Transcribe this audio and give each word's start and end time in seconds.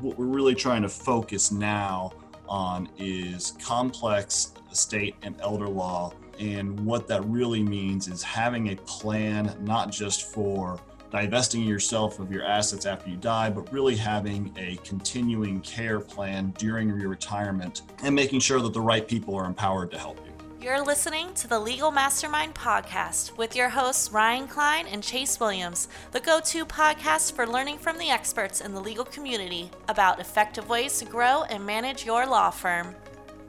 what 0.00 0.18
we're 0.18 0.26
really 0.26 0.54
trying 0.54 0.82
to 0.82 0.88
focus 0.88 1.50
now 1.50 2.12
on 2.48 2.88
is 2.98 3.54
complex 3.62 4.52
estate 4.70 5.14
and 5.22 5.36
elder 5.40 5.68
law. 5.68 6.12
And 6.38 6.78
what 6.80 7.08
that 7.08 7.24
really 7.24 7.62
means 7.62 8.08
is 8.08 8.22
having 8.22 8.70
a 8.70 8.76
plan, 8.76 9.56
not 9.60 9.90
just 9.90 10.32
for 10.32 10.78
divesting 11.10 11.62
yourself 11.62 12.18
of 12.18 12.30
your 12.30 12.44
assets 12.44 12.84
after 12.84 13.08
you 13.08 13.16
die, 13.16 13.48
but 13.48 13.72
really 13.72 13.96
having 13.96 14.52
a 14.58 14.76
continuing 14.84 15.60
care 15.60 16.00
plan 16.00 16.52
during 16.58 16.88
your 16.98 17.08
retirement 17.08 17.82
and 18.02 18.14
making 18.14 18.40
sure 18.40 18.60
that 18.60 18.72
the 18.72 18.80
right 18.80 19.08
people 19.08 19.34
are 19.34 19.46
empowered 19.46 19.90
to 19.92 19.98
help 19.98 20.20
you. 20.26 20.35
You're 20.66 20.82
listening 20.82 21.32
to 21.34 21.46
the 21.46 21.60
Legal 21.60 21.92
Mastermind 21.92 22.56
podcast 22.56 23.36
with 23.36 23.54
your 23.54 23.68
hosts 23.68 24.10
Ryan 24.10 24.48
Klein 24.48 24.88
and 24.88 25.00
Chase 25.00 25.38
Williams, 25.38 25.86
the 26.10 26.18
go 26.18 26.40
to 26.40 26.66
podcast 26.66 27.34
for 27.34 27.46
learning 27.46 27.78
from 27.78 27.98
the 27.98 28.10
experts 28.10 28.60
in 28.60 28.74
the 28.74 28.80
legal 28.80 29.04
community 29.04 29.70
about 29.86 30.18
effective 30.18 30.68
ways 30.68 30.98
to 30.98 31.04
grow 31.04 31.44
and 31.44 31.64
manage 31.64 32.04
your 32.04 32.26
law 32.26 32.50
firm. 32.50 32.96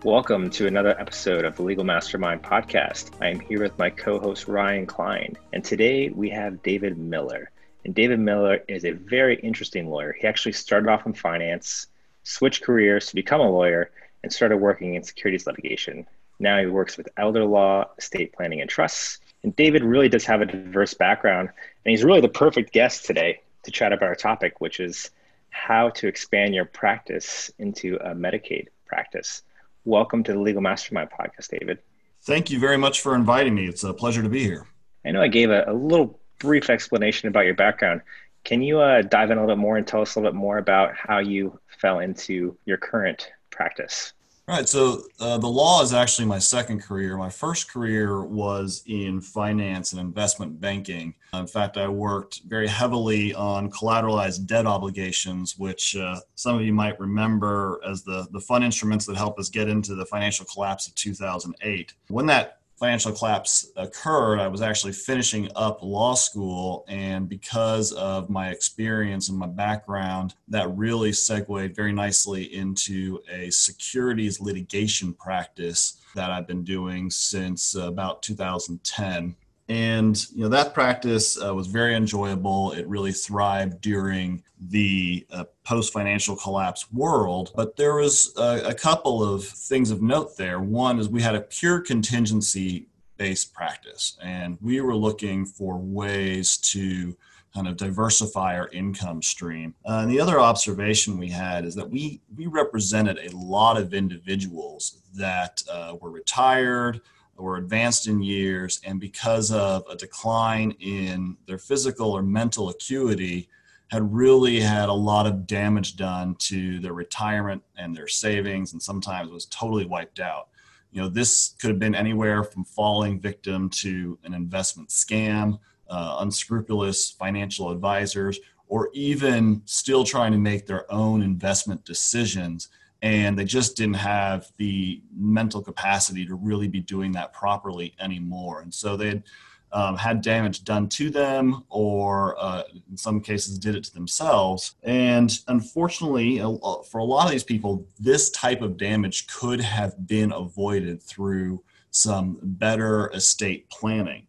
Welcome 0.03 0.51
to 0.51 0.67
another 0.67 0.95
episode 0.99 1.43
of 1.43 1.55
the 1.55 1.63
Legal 1.63 1.83
Mastermind 1.83 2.43
podcast. 2.43 3.09
I 3.19 3.29
am 3.29 3.39
here 3.39 3.63
with 3.63 3.75
my 3.79 3.89
co 3.89 4.19
host 4.19 4.47
Ryan 4.47 4.85
Klein, 4.85 5.35
and 5.53 5.63
today 5.63 6.09
we 6.09 6.29
have 6.29 6.61
David 6.61 6.99
Miller. 6.99 7.49
And 7.83 7.95
David 7.95 8.19
Miller 8.19 8.59
is 8.67 8.85
a 8.85 8.91
very 8.91 9.37
interesting 9.39 9.89
lawyer. 9.89 10.13
He 10.13 10.27
actually 10.27 10.51
started 10.51 10.87
off 10.87 11.07
in 11.07 11.13
finance, 11.13 11.87
switched 12.21 12.61
careers 12.61 13.07
to 13.07 13.15
become 13.15 13.41
a 13.41 13.49
lawyer, 13.49 13.89
and 14.21 14.31
started 14.31 14.57
working 14.57 14.93
in 14.93 15.01
securities 15.01 15.47
litigation. 15.47 16.05
Now 16.39 16.59
he 16.59 16.67
works 16.67 16.97
with 16.97 17.09
elder 17.17 17.45
law, 17.45 17.89
estate 17.97 18.33
planning, 18.33 18.61
and 18.61 18.69
trusts. 18.69 19.19
And 19.43 19.55
David 19.55 19.83
really 19.83 20.09
does 20.09 20.25
have 20.25 20.41
a 20.41 20.45
diverse 20.45 20.93
background, 20.93 21.49
and 21.49 21.91
he's 21.91 22.03
really 22.03 22.21
the 22.21 22.27
perfect 22.29 22.73
guest 22.73 23.05
today 23.05 23.41
to 23.63 23.71
chat 23.71 23.93
about 23.93 24.07
our 24.07 24.15
topic, 24.15 24.61
which 24.61 24.79
is 24.79 25.11
how 25.49 25.89
to 25.89 26.07
expand 26.07 26.53
your 26.53 26.65
practice 26.65 27.51
into 27.57 27.95
a 27.97 28.13
Medicaid 28.13 28.67
practice. 28.85 29.41
Welcome 29.85 30.23
to 30.25 30.33
the 30.33 30.39
Legal 30.39 30.61
Mastermind 30.61 31.09
podcast, 31.09 31.49
David. 31.49 31.79
Thank 32.21 32.51
you 32.51 32.59
very 32.59 32.77
much 32.77 33.01
for 33.01 33.15
inviting 33.15 33.55
me. 33.55 33.67
It's 33.67 33.83
a 33.83 33.93
pleasure 33.93 34.21
to 34.21 34.29
be 34.29 34.43
here. 34.43 34.67
I 35.05 35.11
know 35.11 35.21
I 35.21 35.29
gave 35.29 35.49
a, 35.49 35.63
a 35.67 35.73
little 35.73 36.19
brief 36.39 36.69
explanation 36.69 37.29
about 37.29 37.45
your 37.45 37.55
background. 37.55 38.01
Can 38.43 38.61
you 38.61 38.79
uh, 38.79 39.01
dive 39.01 39.31
in 39.31 39.37
a 39.37 39.41
little 39.41 39.55
bit 39.55 39.61
more 39.61 39.77
and 39.77 39.87
tell 39.87 40.01
us 40.01 40.15
a 40.15 40.19
little 40.19 40.31
bit 40.31 40.37
more 40.37 40.57
about 40.57 40.93
how 40.95 41.19
you 41.19 41.59
fell 41.81 41.99
into 41.99 42.57
your 42.65 42.77
current 42.77 43.31
practice? 43.49 44.13
Right. 44.47 44.67
So 44.69 45.01
uh, 45.19 45.37
the 45.39 45.47
law 45.47 45.81
is 45.81 45.93
actually 45.93 46.25
my 46.25 46.39
second 46.39 46.81
career. 46.81 47.17
My 47.17 47.29
first 47.29 47.69
career 47.69 48.23
was 48.23 48.81
in 48.85 49.19
finance 49.19 49.91
and 49.91 49.99
investment 49.99 50.61
banking. 50.61 51.15
In 51.33 51.47
fact, 51.47 51.75
I 51.75 51.89
worked 51.89 52.43
very 52.47 52.67
heavily 52.67 53.33
on 53.33 53.69
collateralized 53.69 54.45
debt 54.45 54.65
obligations, 54.65 55.57
which 55.57 55.97
uh, 55.97 56.21
some 56.35 56.55
of 56.55 56.61
you 56.61 56.71
might 56.71 56.97
remember 56.97 57.81
as 57.85 58.03
the, 58.03 58.25
the 58.31 58.39
fund 58.39 58.63
instruments 58.63 59.05
that 59.07 59.17
helped 59.17 59.37
us 59.37 59.49
get 59.49 59.67
into 59.67 59.95
the 59.95 60.05
financial 60.05 60.45
collapse 60.45 60.87
of 60.87 60.95
2008. 60.95 61.93
When 62.07 62.25
that 62.27 62.56
financial 62.77 63.11
collapse 63.11 63.71
occurred, 63.75 64.39
I 64.39 64.47
was 64.47 64.61
actually 64.61 64.93
finishing 64.93 65.49
up 65.55 65.81
law 65.81 66.13
school. 66.13 66.85
And 66.87 67.27
because 67.27 67.91
of 67.93 68.29
my 68.29 68.49
experience 68.49 69.29
and 69.29 69.37
my 69.37 69.47
background, 69.47 70.35
that 70.49 70.69
really 70.77 71.11
segued 71.11 71.75
very 71.75 71.91
nicely 71.91 72.55
into 72.55 73.19
a 73.31 73.49
securities 73.49 74.39
litigation 74.39 75.13
practice 75.13 76.01
that 76.15 76.31
I've 76.31 76.47
been 76.47 76.63
doing 76.63 77.09
since 77.09 77.75
about 77.75 78.21
2010 78.21 79.35
and 79.69 80.25
you 80.33 80.43
know 80.43 80.49
that 80.49 80.73
practice 80.73 81.41
uh, 81.43 81.53
was 81.53 81.67
very 81.67 81.95
enjoyable. 81.95 82.71
It 82.71 82.87
really 82.87 83.11
thrived 83.11 83.81
during 83.81 84.43
the 84.59 85.25
uh, 85.31 85.43
post 85.63 85.91
financial 85.91 86.35
collapse 86.35 86.91
world. 86.91 87.51
But 87.55 87.75
there 87.75 87.95
was 87.95 88.33
a, 88.37 88.69
a, 88.69 88.73
couple 88.73 89.21
of 89.23 89.45
things 89.45 89.91
of 89.91 90.01
note 90.01 90.37
there. 90.37 90.59
One 90.59 90.99
is 90.99 91.09
we 91.09 91.21
had 91.21 91.35
a 91.35 91.41
pure 91.41 91.81
contingency 91.81 92.87
based 93.17 93.53
practice 93.53 94.17
and 94.21 94.57
we 94.61 94.79
were 94.81 94.95
looking 94.95 95.45
for 95.45 95.77
ways 95.77 96.57
to 96.57 97.17
kind 97.53 97.67
of 97.67 97.75
diversify 97.75 98.55
our 98.55 98.69
income 98.69 99.21
stream. 99.21 99.73
Uh, 99.85 99.99
and 99.99 100.11
the 100.11 100.19
other 100.19 100.39
observation 100.39 101.17
we 101.17 101.29
had 101.29 101.65
is 101.65 101.75
that 101.75 101.89
we 101.89 102.21
we 102.35 102.47
represented 102.47 103.17
a 103.17 103.35
lot 103.35 103.77
of 103.77 103.93
individuals 103.93 105.01
that 105.15 105.61
uh, 105.71 105.95
were 105.99 106.11
retired 106.11 107.01
or 107.37 107.57
advanced 107.57 108.07
in 108.07 108.21
years, 108.21 108.81
and 108.83 108.99
because 108.99 109.51
of 109.51 109.85
a 109.89 109.95
decline 109.95 110.71
in 110.79 111.37
their 111.45 111.57
physical 111.57 112.11
or 112.11 112.21
mental 112.21 112.69
acuity, 112.69 113.47
had 113.89 114.13
really 114.13 114.59
had 114.59 114.89
a 114.89 114.93
lot 114.93 115.25
of 115.25 115.47
damage 115.47 115.95
done 115.95 116.35
to 116.35 116.79
their 116.79 116.93
retirement 116.93 117.63
and 117.77 117.95
their 117.95 118.07
savings, 118.07 118.73
and 118.73 118.81
sometimes 118.81 119.31
was 119.31 119.45
totally 119.45 119.85
wiped 119.85 120.19
out. 120.19 120.49
You 120.91 121.01
know, 121.01 121.09
this 121.09 121.55
could 121.59 121.69
have 121.69 121.79
been 121.79 121.95
anywhere 121.95 122.43
from 122.43 122.65
falling 122.65 123.19
victim 123.19 123.69
to 123.69 124.17
an 124.23 124.33
investment 124.33 124.89
scam, 124.89 125.59
uh, 125.89 126.17
unscrupulous 126.19 127.11
financial 127.11 127.71
advisors, 127.71 128.39
or 128.67 128.89
even 128.93 129.61
still 129.65 130.03
trying 130.03 130.33
to 130.33 130.37
make 130.37 130.65
their 130.65 130.91
own 130.91 131.21
investment 131.21 131.85
decisions 131.85 132.69
and 133.01 133.37
they 133.37 133.45
just 133.45 133.77
didn't 133.77 133.95
have 133.95 134.51
the 134.57 135.01
mental 135.15 135.61
capacity 135.61 136.25
to 136.25 136.35
really 136.35 136.67
be 136.67 136.79
doing 136.79 137.11
that 137.13 137.33
properly 137.33 137.95
anymore. 137.99 138.61
And 138.61 138.73
so 138.73 138.97
they 138.97 139.07
had 139.07 139.23
um, 139.71 139.97
had 139.97 140.21
damage 140.21 140.63
done 140.63 140.87
to 140.89 141.09
them, 141.09 141.63
or 141.69 142.35
uh, 142.39 142.63
in 142.89 142.95
some 142.95 143.19
cases 143.19 143.59
did 143.59 143.75
it 143.75 143.83
to 143.85 143.93
themselves. 143.93 144.75
And 144.83 145.37
unfortunately, 145.47 146.39
for 146.39 146.99
a 146.99 147.03
lot 147.03 147.25
of 147.25 147.31
these 147.31 147.43
people, 147.43 147.85
this 147.99 148.29
type 148.29 148.61
of 148.61 148.77
damage 148.77 149.27
could 149.27 149.59
have 149.59 150.07
been 150.07 150.31
avoided 150.31 151.03
through 151.03 151.63
some 151.91 152.39
better 152.41 153.09
estate 153.13 153.69
planning. 153.69 154.26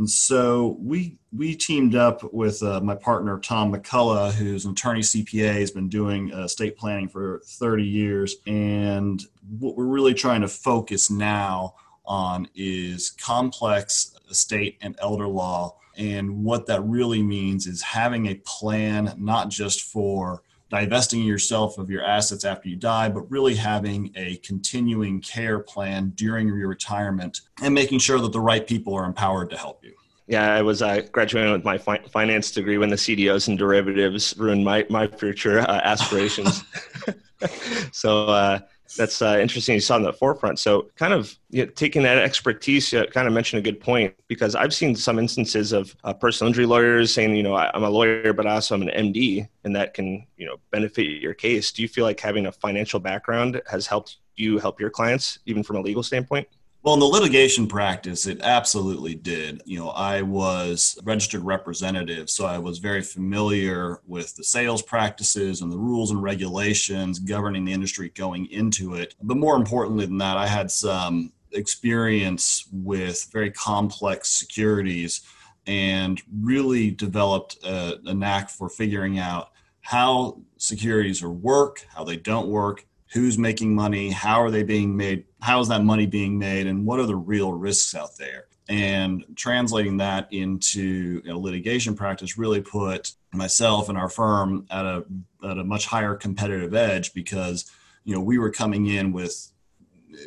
And 0.00 0.08
so 0.08 0.78
we 0.80 1.18
we 1.30 1.54
teamed 1.54 1.94
up 1.94 2.32
with 2.32 2.62
uh, 2.62 2.80
my 2.80 2.94
partner 2.94 3.38
Tom 3.38 3.70
McCullough, 3.70 4.32
who's 4.32 4.64
an 4.64 4.70
attorney 4.70 5.02
CPA, 5.02 5.60
has 5.60 5.72
been 5.72 5.90
doing 5.90 6.32
uh, 6.32 6.44
estate 6.44 6.78
planning 6.78 7.06
for 7.06 7.42
30 7.44 7.84
years. 7.84 8.36
And 8.46 9.22
what 9.58 9.76
we're 9.76 9.84
really 9.84 10.14
trying 10.14 10.40
to 10.40 10.48
focus 10.48 11.10
now 11.10 11.74
on 12.06 12.48
is 12.54 13.10
complex 13.10 14.16
estate 14.30 14.78
and 14.80 14.96
elder 15.00 15.28
law. 15.28 15.76
And 15.98 16.44
what 16.44 16.64
that 16.68 16.80
really 16.80 17.22
means 17.22 17.66
is 17.66 17.82
having 17.82 18.28
a 18.28 18.36
plan, 18.46 19.12
not 19.18 19.50
just 19.50 19.82
for 19.82 20.42
divesting 20.70 21.22
yourself 21.22 21.76
of 21.76 21.90
your 21.90 22.02
assets 22.02 22.44
after 22.44 22.68
you 22.68 22.76
die, 22.76 23.08
but 23.08 23.30
really 23.30 23.54
having 23.54 24.12
a 24.16 24.36
continuing 24.36 25.20
care 25.20 25.58
plan 25.58 26.10
during 26.14 26.48
your 26.48 26.68
retirement 26.68 27.42
and 27.60 27.74
making 27.74 27.98
sure 27.98 28.18
that 28.18 28.32
the 28.32 28.40
right 28.40 28.66
people 28.66 28.94
are 28.94 29.04
empowered 29.04 29.50
to 29.50 29.56
help 29.56 29.84
you. 29.84 29.92
Yeah, 30.28 30.54
I 30.54 30.62
was 30.62 30.80
uh, 30.80 31.02
graduating 31.10 31.52
with 31.52 31.64
my 31.64 31.76
fi- 31.76 32.06
finance 32.12 32.52
degree 32.52 32.78
when 32.78 32.88
the 32.88 32.96
CDOs 32.96 33.48
and 33.48 33.58
derivatives 33.58 34.34
ruined 34.38 34.64
my, 34.64 34.86
my 34.88 35.08
future 35.08 35.58
uh, 35.58 35.80
aspirations. 35.82 36.62
so 37.92 38.26
uh, 38.26 38.60
that's 38.96 39.22
uh, 39.22 39.38
interesting 39.40 39.74
you 39.74 39.80
saw 39.80 39.96
in 39.96 40.02
the 40.02 40.12
forefront. 40.12 40.58
So, 40.58 40.88
kind 40.96 41.12
of 41.12 41.36
you 41.50 41.64
know, 41.64 41.72
taking 41.72 42.02
that 42.02 42.18
expertise, 42.18 42.92
you 42.92 43.06
kind 43.06 43.26
of 43.26 43.34
mentioned 43.34 43.58
a 43.58 43.62
good 43.62 43.80
point 43.80 44.14
because 44.28 44.54
I've 44.54 44.74
seen 44.74 44.94
some 44.94 45.18
instances 45.18 45.72
of 45.72 45.94
uh, 46.04 46.12
personal 46.12 46.48
injury 46.48 46.66
lawyers 46.66 47.12
saying, 47.14 47.34
you 47.34 47.42
know, 47.42 47.56
I'm 47.56 47.84
a 47.84 47.90
lawyer, 47.90 48.32
but 48.32 48.46
also 48.46 48.74
I'm 48.74 48.82
an 48.82 49.12
MD, 49.12 49.48
and 49.64 49.74
that 49.76 49.94
can, 49.94 50.26
you 50.36 50.46
know, 50.46 50.56
benefit 50.70 51.06
your 51.06 51.34
case. 51.34 51.72
Do 51.72 51.82
you 51.82 51.88
feel 51.88 52.04
like 52.04 52.20
having 52.20 52.46
a 52.46 52.52
financial 52.52 53.00
background 53.00 53.60
has 53.70 53.86
helped 53.86 54.18
you 54.36 54.58
help 54.58 54.80
your 54.80 54.90
clients, 54.90 55.38
even 55.46 55.62
from 55.62 55.76
a 55.76 55.80
legal 55.80 56.02
standpoint? 56.02 56.48
Well, 56.82 56.94
in 56.94 57.00
the 57.00 57.06
litigation 57.06 57.66
practice, 57.66 58.26
it 58.26 58.40
absolutely 58.42 59.14
did. 59.14 59.60
You 59.66 59.78
know, 59.78 59.90
I 59.90 60.22
was 60.22 60.98
registered 61.04 61.42
representative, 61.42 62.30
so 62.30 62.46
I 62.46 62.56
was 62.56 62.78
very 62.78 63.02
familiar 63.02 64.00
with 64.06 64.34
the 64.34 64.44
sales 64.44 64.80
practices 64.80 65.60
and 65.60 65.70
the 65.70 65.76
rules 65.76 66.10
and 66.10 66.22
regulations 66.22 67.18
governing 67.18 67.66
the 67.66 67.74
industry 67.74 68.08
going 68.14 68.46
into 68.46 68.94
it. 68.94 69.14
But 69.22 69.36
more 69.36 69.56
importantly 69.56 70.06
than 70.06 70.16
that, 70.18 70.38
I 70.38 70.46
had 70.46 70.70
some 70.70 71.32
experience 71.52 72.66
with 72.72 73.28
very 73.30 73.50
complex 73.50 74.30
securities 74.30 75.20
and 75.66 76.22
really 76.40 76.90
developed 76.90 77.58
a, 77.62 77.98
a 78.06 78.14
knack 78.14 78.48
for 78.48 78.70
figuring 78.70 79.18
out 79.18 79.50
how 79.82 80.40
securities 80.56 81.22
work, 81.22 81.86
how 81.94 82.04
they 82.04 82.16
don't 82.16 82.48
work, 82.48 82.86
who's 83.12 83.36
making 83.36 83.74
money, 83.74 84.10
how 84.10 84.40
are 84.42 84.50
they 84.50 84.62
being 84.62 84.96
made, 84.96 85.24
how 85.40 85.60
is 85.60 85.68
that 85.68 85.82
money 85.82 86.06
being 86.06 86.38
made, 86.38 86.66
and 86.66 86.86
what 86.86 87.00
are 87.00 87.06
the 87.06 87.16
real 87.16 87.52
risks 87.52 87.94
out 87.94 88.16
there. 88.16 88.46
And 88.68 89.24
translating 89.34 89.96
that 89.96 90.32
into 90.32 91.20
know, 91.24 91.40
litigation 91.40 91.96
practice 91.96 92.38
really 92.38 92.60
put 92.60 93.12
myself 93.32 93.88
and 93.88 93.98
our 93.98 94.08
firm 94.08 94.66
at 94.70 94.84
a 94.84 95.04
at 95.42 95.58
a 95.58 95.64
much 95.64 95.86
higher 95.86 96.14
competitive 96.14 96.72
edge 96.72 97.12
because 97.12 97.68
you 98.04 98.14
know 98.14 98.20
we 98.20 98.38
were 98.38 98.50
coming 98.50 98.86
in 98.86 99.12
with 99.12 99.50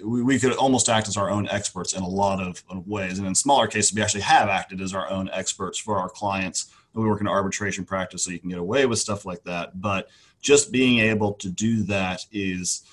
we, 0.03 0.23
we 0.23 0.39
could 0.39 0.51
almost 0.53 0.89
act 0.89 1.07
as 1.07 1.15
our 1.15 1.29
own 1.29 1.47
experts 1.47 1.93
in 1.93 2.03
a 2.03 2.07
lot 2.07 2.41
of, 2.41 2.63
of 2.69 2.85
ways 2.85 3.17
and 3.17 3.27
in 3.27 3.35
smaller 3.35 3.67
cases 3.67 3.93
we 3.93 4.01
actually 4.01 4.21
have 4.21 4.49
acted 4.49 4.81
as 4.81 4.93
our 4.93 5.09
own 5.09 5.29
experts 5.31 5.77
for 5.77 5.97
our 5.97 6.09
clients 6.09 6.69
we 6.93 7.07
work 7.07 7.21
in 7.21 7.27
arbitration 7.27 7.85
practice, 7.85 8.23
so 8.23 8.31
you 8.31 8.39
can 8.39 8.49
get 8.49 8.59
away 8.59 8.85
with 8.85 8.99
stuff 8.99 9.25
like 9.25 9.43
that. 9.43 9.79
But 9.81 10.09
just 10.43 10.71
being 10.71 10.99
able 10.99 11.33
to 11.33 11.49
do 11.49 11.81
that 11.83 12.25
is 12.31 12.83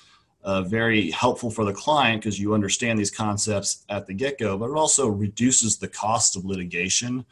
uh, 0.43 0.63
very 0.63 1.11
helpful 1.11 1.51
for 1.51 1.65
the 1.65 1.73
client 1.73 2.21
because 2.21 2.39
you 2.39 2.55
understand 2.55 2.97
these 2.97 3.11
concepts 3.11 3.85
at 3.89 4.07
the 4.07 4.13
get 4.13 4.39
go, 4.39 4.57
but 4.57 4.71
it 4.71 4.75
also 4.75 5.07
reduces 5.07 5.77
the 5.77 5.87
cost 5.87 6.35
of 6.35 6.45
litigation 6.45 7.23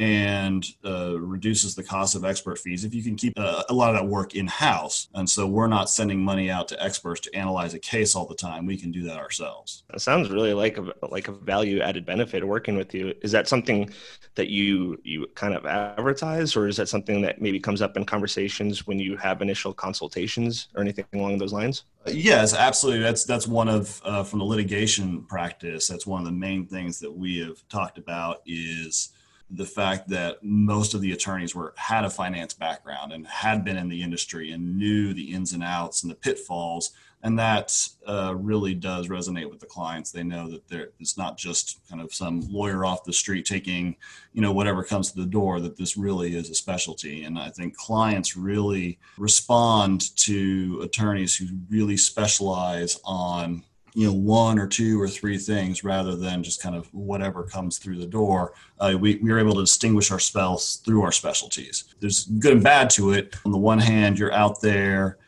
and 0.00 0.64
uh, 0.82 1.20
reduces 1.20 1.74
the 1.74 1.82
cost 1.82 2.14
of 2.14 2.24
expert 2.24 2.58
fees 2.58 2.84
if 2.86 2.94
you 2.94 3.02
can 3.02 3.16
keep 3.16 3.34
uh, 3.36 3.62
a 3.68 3.74
lot 3.74 3.90
of 3.90 4.00
that 4.00 4.06
work 4.06 4.34
in 4.34 4.46
house. 4.46 5.08
And 5.14 5.28
so 5.28 5.46
we're 5.46 5.66
not 5.66 5.90
sending 5.90 6.24
money 6.24 6.50
out 6.50 6.68
to 6.68 6.82
experts 6.82 7.20
to 7.22 7.36
analyze 7.36 7.74
a 7.74 7.78
case 7.78 8.14
all 8.14 8.24
the 8.24 8.34
time. 8.34 8.64
We 8.64 8.78
can 8.78 8.90
do 8.90 9.02
that 9.02 9.18
ourselves. 9.18 9.84
It 9.92 10.00
sounds 10.00 10.30
really 10.30 10.54
like 10.54 10.78
a 10.78 10.90
like 11.10 11.28
a 11.28 11.32
value 11.32 11.82
added 11.82 12.06
benefit 12.06 12.42
of 12.42 12.48
working 12.48 12.76
with 12.76 12.94
you. 12.94 13.12
Is 13.20 13.30
that 13.32 13.46
something 13.46 13.90
that 14.36 14.48
you 14.48 14.98
you 15.04 15.26
kind 15.34 15.52
of 15.52 15.66
advertise, 15.66 16.56
or 16.56 16.66
is 16.66 16.78
that 16.78 16.88
something 16.88 17.20
that 17.20 17.42
maybe 17.42 17.60
comes 17.60 17.82
up 17.82 17.98
in 17.98 18.06
conversations 18.06 18.86
when 18.86 18.98
you 18.98 19.18
have 19.18 19.42
initial 19.42 19.74
consultations 19.74 20.68
or 20.74 20.80
anything 20.80 21.04
along 21.12 21.36
those 21.36 21.52
lines? 21.52 21.84
Yes, 22.06 22.54
absolutely. 22.54 23.02
That's 23.02 23.24
that's 23.24 23.46
one 23.46 23.68
of 23.68 24.00
uh, 24.02 24.22
from 24.24 24.38
the 24.38 24.46
litigation 24.46 25.24
practice. 25.24 25.88
That's 25.88 26.06
one 26.06 26.22
of 26.22 26.26
the 26.26 26.32
main 26.32 26.66
things 26.66 26.98
that 27.00 27.12
we 27.12 27.38
have 27.40 27.62
talked 27.68 27.98
about 27.98 28.40
is 28.46 29.10
the 29.50 29.66
fact 29.66 30.08
that 30.08 30.42
most 30.42 30.94
of 30.94 31.00
the 31.00 31.12
attorneys 31.12 31.54
were 31.54 31.74
had 31.76 32.04
a 32.04 32.10
finance 32.10 32.54
background 32.54 33.12
and 33.12 33.26
had 33.26 33.64
been 33.64 33.76
in 33.76 33.88
the 33.88 34.02
industry 34.02 34.52
and 34.52 34.76
knew 34.76 35.12
the 35.12 35.32
ins 35.32 35.52
and 35.52 35.64
outs 35.64 36.02
and 36.02 36.10
the 36.10 36.16
pitfalls. 36.16 36.92
And 37.22 37.38
that 37.38 37.76
uh, 38.06 38.34
really 38.34 38.72
does 38.72 39.08
resonate 39.08 39.50
with 39.50 39.60
the 39.60 39.66
clients. 39.66 40.10
They 40.10 40.22
know 40.22 40.48
that 40.68 40.92
it's 40.98 41.18
not 41.18 41.36
just 41.36 41.80
kind 41.90 42.00
of 42.00 42.14
some 42.14 42.40
lawyer 42.50 42.84
off 42.86 43.04
the 43.04 43.12
street 43.12 43.44
taking 43.44 43.96
you 44.32 44.40
know 44.40 44.52
whatever 44.52 44.82
comes 44.82 45.10
to 45.10 45.20
the 45.20 45.26
door 45.26 45.60
that 45.60 45.76
this 45.76 45.96
really 45.96 46.34
is 46.34 46.48
a 46.48 46.54
specialty. 46.54 47.24
And 47.24 47.38
i 47.38 47.50
think 47.50 47.76
clients 47.76 48.36
really 48.36 48.98
respond 49.18 50.16
to 50.16 50.80
attorneys 50.82 51.36
who 51.36 51.46
really 51.68 51.96
specialize 51.96 52.98
on 53.04 53.64
you 53.94 54.06
know 54.06 54.12
one 54.12 54.58
or 54.58 54.66
two 54.66 55.00
or 55.00 55.08
three 55.08 55.38
things 55.38 55.82
rather 55.82 56.16
than 56.16 56.42
just 56.42 56.62
kind 56.62 56.76
of 56.76 56.92
whatever 56.94 57.42
comes 57.42 57.78
through 57.78 57.98
the 57.98 58.06
door 58.06 58.52
uh, 58.78 58.94
we, 58.98 59.16
we 59.16 59.30
are 59.30 59.38
able 59.38 59.54
to 59.54 59.62
distinguish 59.62 60.10
our 60.10 60.18
spells 60.18 60.76
through 60.84 61.02
our 61.02 61.12
specialties. 61.12 61.84
There's 62.00 62.24
good 62.24 62.52
and 62.52 62.62
bad 62.62 62.88
to 62.90 63.12
it. 63.12 63.36
On 63.44 63.52
the 63.52 63.58
one 63.58 63.78
hand 63.78 64.18
you're 64.18 64.32
out 64.32 64.60
there 64.60 65.18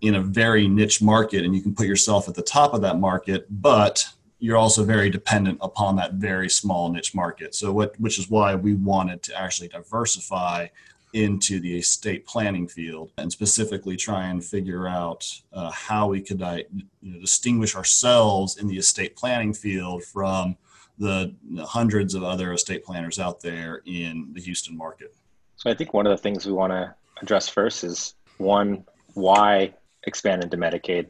in 0.00 0.16
a 0.16 0.20
very 0.20 0.68
niche 0.68 1.02
market 1.02 1.44
and 1.44 1.54
you 1.54 1.62
can 1.62 1.74
put 1.74 1.86
yourself 1.86 2.28
at 2.28 2.34
the 2.34 2.42
top 2.42 2.74
of 2.74 2.80
that 2.82 2.98
market 2.98 3.46
but 3.50 4.06
you're 4.38 4.56
also 4.56 4.84
very 4.84 5.08
dependent 5.08 5.58
upon 5.62 5.96
that 5.96 6.14
very 6.14 6.48
small 6.48 6.90
niche 6.90 7.14
market. 7.14 7.54
So 7.54 7.72
what 7.72 7.98
which 7.98 8.18
is 8.18 8.30
why 8.30 8.54
we 8.54 8.74
wanted 8.74 9.22
to 9.24 9.38
actually 9.38 9.68
diversify 9.68 10.68
into 11.16 11.58
the 11.60 11.78
estate 11.78 12.26
planning 12.26 12.68
field 12.68 13.10
and 13.16 13.32
specifically 13.32 13.96
try 13.96 14.26
and 14.26 14.44
figure 14.44 14.86
out 14.86 15.26
uh, 15.54 15.70
how 15.70 16.08
we 16.08 16.20
could 16.20 16.42
uh, 16.42 16.58
you 16.74 16.84
know, 17.02 17.20
distinguish 17.20 17.74
ourselves 17.74 18.58
in 18.58 18.68
the 18.68 18.76
estate 18.76 19.16
planning 19.16 19.54
field 19.54 20.04
from 20.04 20.56
the 20.98 21.34
hundreds 21.60 22.14
of 22.14 22.22
other 22.22 22.52
estate 22.52 22.84
planners 22.84 23.18
out 23.18 23.40
there 23.40 23.80
in 23.86 24.28
the 24.34 24.40
Houston 24.42 24.76
market. 24.76 25.14
So 25.56 25.70
I 25.70 25.74
think 25.74 25.94
one 25.94 26.06
of 26.06 26.10
the 26.10 26.22
things 26.22 26.44
we 26.44 26.52
want 26.52 26.72
to 26.72 26.94
address 27.22 27.48
first 27.48 27.82
is 27.82 28.14
one, 28.36 28.84
why 29.14 29.72
expand 30.04 30.44
into 30.44 30.58
Medicaid, 30.58 31.08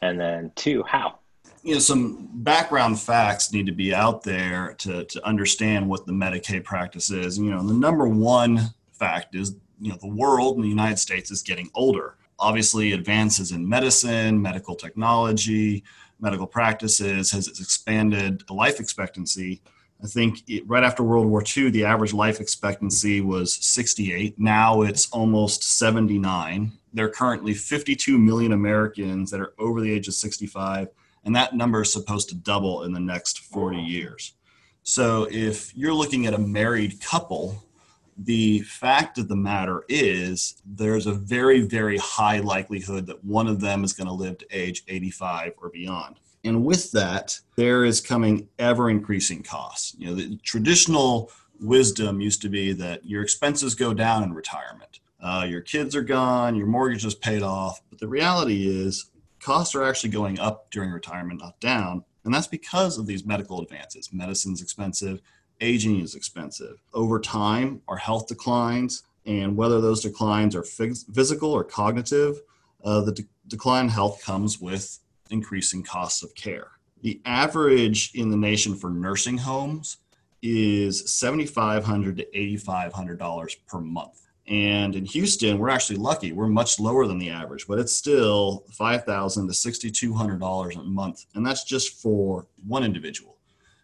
and 0.00 0.18
then 0.18 0.52
two, 0.54 0.84
how? 0.84 1.18
You 1.64 1.74
know 1.74 1.80
some 1.80 2.28
background 2.32 3.00
facts 3.00 3.52
need 3.52 3.66
to 3.66 3.72
be 3.72 3.92
out 3.92 4.22
there 4.22 4.74
to, 4.78 5.04
to 5.04 5.26
understand 5.26 5.88
what 5.88 6.06
the 6.06 6.12
medicaid 6.12 6.64
practice 6.64 7.10
is. 7.10 7.36
You 7.36 7.50
know 7.50 7.62
the 7.66 7.74
number 7.74 8.08
one 8.08 8.72
fact 9.00 9.34
is 9.34 9.56
you 9.80 9.90
know 9.90 9.98
the 10.00 10.14
world 10.22 10.56
and 10.56 10.64
the 10.64 10.68
United 10.68 10.98
States 10.98 11.30
is 11.30 11.42
getting 11.42 11.70
older. 11.74 12.16
Obviously, 12.38 12.92
advances 12.92 13.52
in 13.52 13.68
medicine, 13.68 14.40
medical 14.40 14.74
technology, 14.74 15.82
medical 16.20 16.46
practices 16.46 17.32
has 17.32 17.48
expanded 17.48 18.44
the 18.46 18.54
life 18.54 18.78
expectancy. 18.78 19.62
I 20.02 20.06
think 20.06 20.42
it, 20.48 20.66
right 20.66 20.84
after 20.84 21.02
World 21.02 21.26
War 21.26 21.42
II, 21.44 21.70
the 21.70 21.84
average 21.84 22.14
life 22.14 22.40
expectancy 22.40 23.20
was 23.20 23.54
68. 23.66 24.38
Now 24.38 24.82
it's 24.82 25.10
almost 25.10 25.62
79. 25.62 26.72
There 26.92 27.06
are 27.06 27.10
currently 27.10 27.54
52 27.54 28.18
million 28.18 28.52
Americans 28.52 29.30
that 29.30 29.40
are 29.40 29.52
over 29.58 29.80
the 29.80 29.92
age 29.92 30.08
of 30.08 30.14
65, 30.14 30.88
and 31.24 31.36
that 31.36 31.54
number 31.54 31.82
is 31.82 31.92
supposed 31.92 32.28
to 32.30 32.34
double 32.34 32.84
in 32.84 32.92
the 32.92 33.00
next 33.00 33.40
40 33.40 33.76
years. 33.76 34.32
So 34.82 35.28
if 35.30 35.76
you're 35.76 35.94
looking 35.94 36.26
at 36.26 36.34
a 36.34 36.38
married 36.38 37.00
couple 37.00 37.62
the 38.24 38.60
fact 38.60 39.18
of 39.18 39.28
the 39.28 39.36
matter 39.36 39.84
is 39.88 40.60
there's 40.66 41.06
a 41.06 41.12
very 41.12 41.62
very 41.62 41.96
high 41.98 42.40
likelihood 42.40 43.06
that 43.06 43.24
one 43.24 43.46
of 43.46 43.60
them 43.60 43.82
is 43.82 43.92
going 43.92 44.06
to 44.06 44.12
live 44.12 44.38
to 44.38 44.46
age 44.50 44.82
85 44.88 45.54
or 45.62 45.70
beyond. 45.70 46.20
And 46.44 46.64
with 46.64 46.90
that 46.92 47.38
there 47.56 47.84
is 47.84 48.00
coming 48.00 48.48
ever 48.58 48.90
increasing 48.90 49.42
costs. 49.42 49.94
You 49.98 50.08
know 50.08 50.14
the 50.14 50.36
traditional 50.44 51.30
wisdom 51.60 52.20
used 52.20 52.42
to 52.42 52.48
be 52.48 52.72
that 52.74 53.04
your 53.06 53.22
expenses 53.22 53.74
go 53.74 53.94
down 53.94 54.22
in 54.22 54.32
retirement. 54.32 55.00
Uh, 55.22 55.46
your 55.48 55.60
kids 55.60 55.94
are 55.94 56.02
gone 56.02 56.56
your 56.56 56.66
mortgage 56.66 57.04
is 57.04 57.14
paid 57.14 57.42
off 57.42 57.82
but 57.90 57.98
the 57.98 58.08
reality 58.08 58.66
is 58.66 59.10
costs 59.40 59.74
are 59.74 59.84
actually 59.84 60.10
going 60.10 60.38
up 60.38 60.70
during 60.70 60.90
retirement 60.90 61.40
not 61.40 61.58
down. 61.60 62.04
And 62.24 62.34
that's 62.34 62.46
because 62.46 62.98
of 62.98 63.06
these 63.06 63.24
medical 63.24 63.62
advances. 63.62 64.12
Medicine's 64.12 64.62
expensive 64.62 65.22
aging 65.60 66.00
is 66.00 66.14
expensive. 66.14 66.82
Over 66.92 67.20
time, 67.20 67.82
our 67.88 67.96
health 67.96 68.26
declines, 68.26 69.02
and 69.26 69.56
whether 69.56 69.80
those 69.80 70.02
declines 70.02 70.56
are 70.56 70.62
physical 70.62 71.52
or 71.52 71.64
cognitive, 71.64 72.40
uh, 72.84 73.02
the 73.02 73.12
de- 73.12 73.28
decline 73.48 73.84
in 73.84 73.90
health 73.90 74.22
comes 74.24 74.60
with 74.60 74.98
increasing 75.30 75.82
costs 75.82 76.22
of 76.22 76.34
care. 76.34 76.68
The 77.02 77.20
average 77.24 78.12
in 78.14 78.30
the 78.30 78.36
nation 78.36 78.74
for 78.74 78.90
nursing 78.90 79.38
homes 79.38 79.98
is 80.42 81.02
$7,500 81.04 82.16
to 82.16 82.26
$8,500 82.34 83.56
per 83.66 83.80
month. 83.80 84.26
And 84.46 84.96
in 84.96 85.04
Houston, 85.04 85.58
we're 85.58 85.68
actually 85.68 85.98
lucky. 85.98 86.32
We're 86.32 86.48
much 86.48 86.80
lower 86.80 87.06
than 87.06 87.18
the 87.18 87.30
average, 87.30 87.66
but 87.68 87.78
it's 87.78 87.94
still 87.94 88.64
$5,000 88.72 89.06
to 89.06 89.70
$6,200 90.00 90.76
a 90.76 90.82
month. 90.82 91.26
And 91.34 91.46
that's 91.46 91.62
just 91.62 92.00
for 92.02 92.46
one 92.66 92.82
individual. 92.82 93.36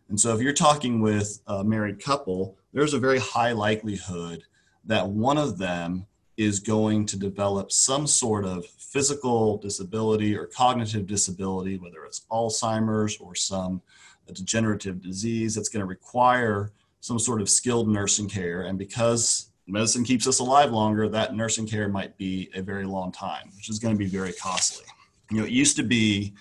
And 0.09 0.21
so 0.21 0.35
if 0.35 0.41
you're 0.41 0.53
talking 0.53 1.01
with 1.01 1.41
a 1.47 1.65
married 1.65 2.03
couple, 2.03 2.57
there's 2.73 2.95
a 2.95 2.99
very 2.99 3.19
high 3.19 3.53
likelihood 3.53 4.45
that 4.85 5.09
one 5.09 5.39
of 5.39 5.59
them 5.59 6.07
is 6.37 6.61
going 6.61 7.07
to 7.07 7.19
develop 7.19 7.73
some 7.73 8.07
sort 8.07 8.45
of 8.45 8.67
physical 8.67 9.57
disability 9.59 10.37
or 10.37 10.47
cognitive 10.47 11.07
disability, 11.07 11.79
whether 11.79 12.05
it's 12.05 12.27
Alzheimer's 12.31 13.17
or 13.19 13.35
some 13.35 13.81
degenerative 14.33 15.01
disease 15.03 15.55
that's 15.55 15.69
going 15.69 15.81
to 15.81 15.87
require 15.87 16.73
some 17.01 17.19
sort 17.19 17.41
of 17.41 17.49
skilled 17.49 17.89
nursing 17.89 18.29
care. 18.29 18.63
And 18.63 18.79
because 18.79 19.51
medicine 19.67 20.05
keeps 20.05 20.27
us 20.27 20.39
alive 20.41 20.73
longer, 20.73 21.09
that 21.09 21.35
nursing 21.35 21.67
care 21.67 21.89
might 21.89 22.17
be 22.17 22.51
a 22.55 22.63
very 22.63 22.85
long 22.85 23.13
time, 23.13 23.51
which 23.57 23.71
is 23.71 23.79
going 23.79 23.95
to 23.95 23.99
be 23.99 24.07
very 24.07 24.33
costly. 24.33 24.87
You 25.31 25.39
know, 25.39 25.45
it 25.45 25.53
used 25.53 25.77
to 25.77 25.83
be 25.83 26.35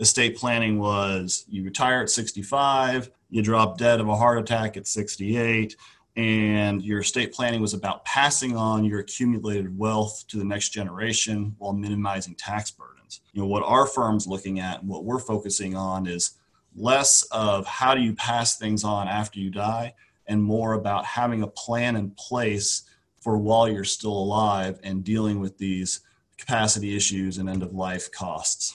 estate 0.00 0.36
planning 0.36 0.78
was 0.78 1.44
you 1.48 1.62
retire 1.62 2.00
at 2.00 2.10
65, 2.10 3.10
you 3.28 3.42
drop 3.42 3.78
dead 3.78 4.00
of 4.00 4.08
a 4.08 4.16
heart 4.16 4.38
attack 4.38 4.76
at 4.76 4.86
68, 4.86 5.76
and 6.16 6.82
your 6.82 7.00
estate 7.00 7.32
planning 7.32 7.60
was 7.60 7.74
about 7.74 8.04
passing 8.04 8.56
on 8.56 8.84
your 8.84 9.00
accumulated 9.00 9.78
wealth 9.78 10.24
to 10.28 10.38
the 10.38 10.44
next 10.44 10.70
generation 10.70 11.54
while 11.58 11.72
minimizing 11.72 12.34
tax 12.34 12.70
burdens. 12.70 13.20
You 13.32 13.42
know, 13.42 13.48
what 13.48 13.62
our 13.62 13.86
firm's 13.86 14.26
looking 14.26 14.58
at 14.58 14.80
and 14.80 14.88
what 14.88 15.04
we're 15.04 15.18
focusing 15.18 15.76
on 15.76 16.06
is 16.06 16.32
less 16.74 17.22
of 17.30 17.66
how 17.66 17.94
do 17.94 18.00
you 18.00 18.14
pass 18.14 18.56
things 18.56 18.84
on 18.84 19.06
after 19.06 19.38
you 19.38 19.50
die 19.50 19.94
and 20.26 20.42
more 20.42 20.74
about 20.74 21.04
having 21.04 21.42
a 21.42 21.46
plan 21.46 21.96
in 21.96 22.10
place 22.12 22.84
for 23.20 23.36
while 23.36 23.68
you're 23.68 23.84
still 23.84 24.12
alive 24.12 24.78
and 24.82 25.04
dealing 25.04 25.40
with 25.40 25.58
these 25.58 26.00
capacity 26.38 26.96
issues 26.96 27.38
and 27.38 27.48
end 27.48 27.62
of 27.62 27.74
life 27.74 28.10
costs. 28.10 28.74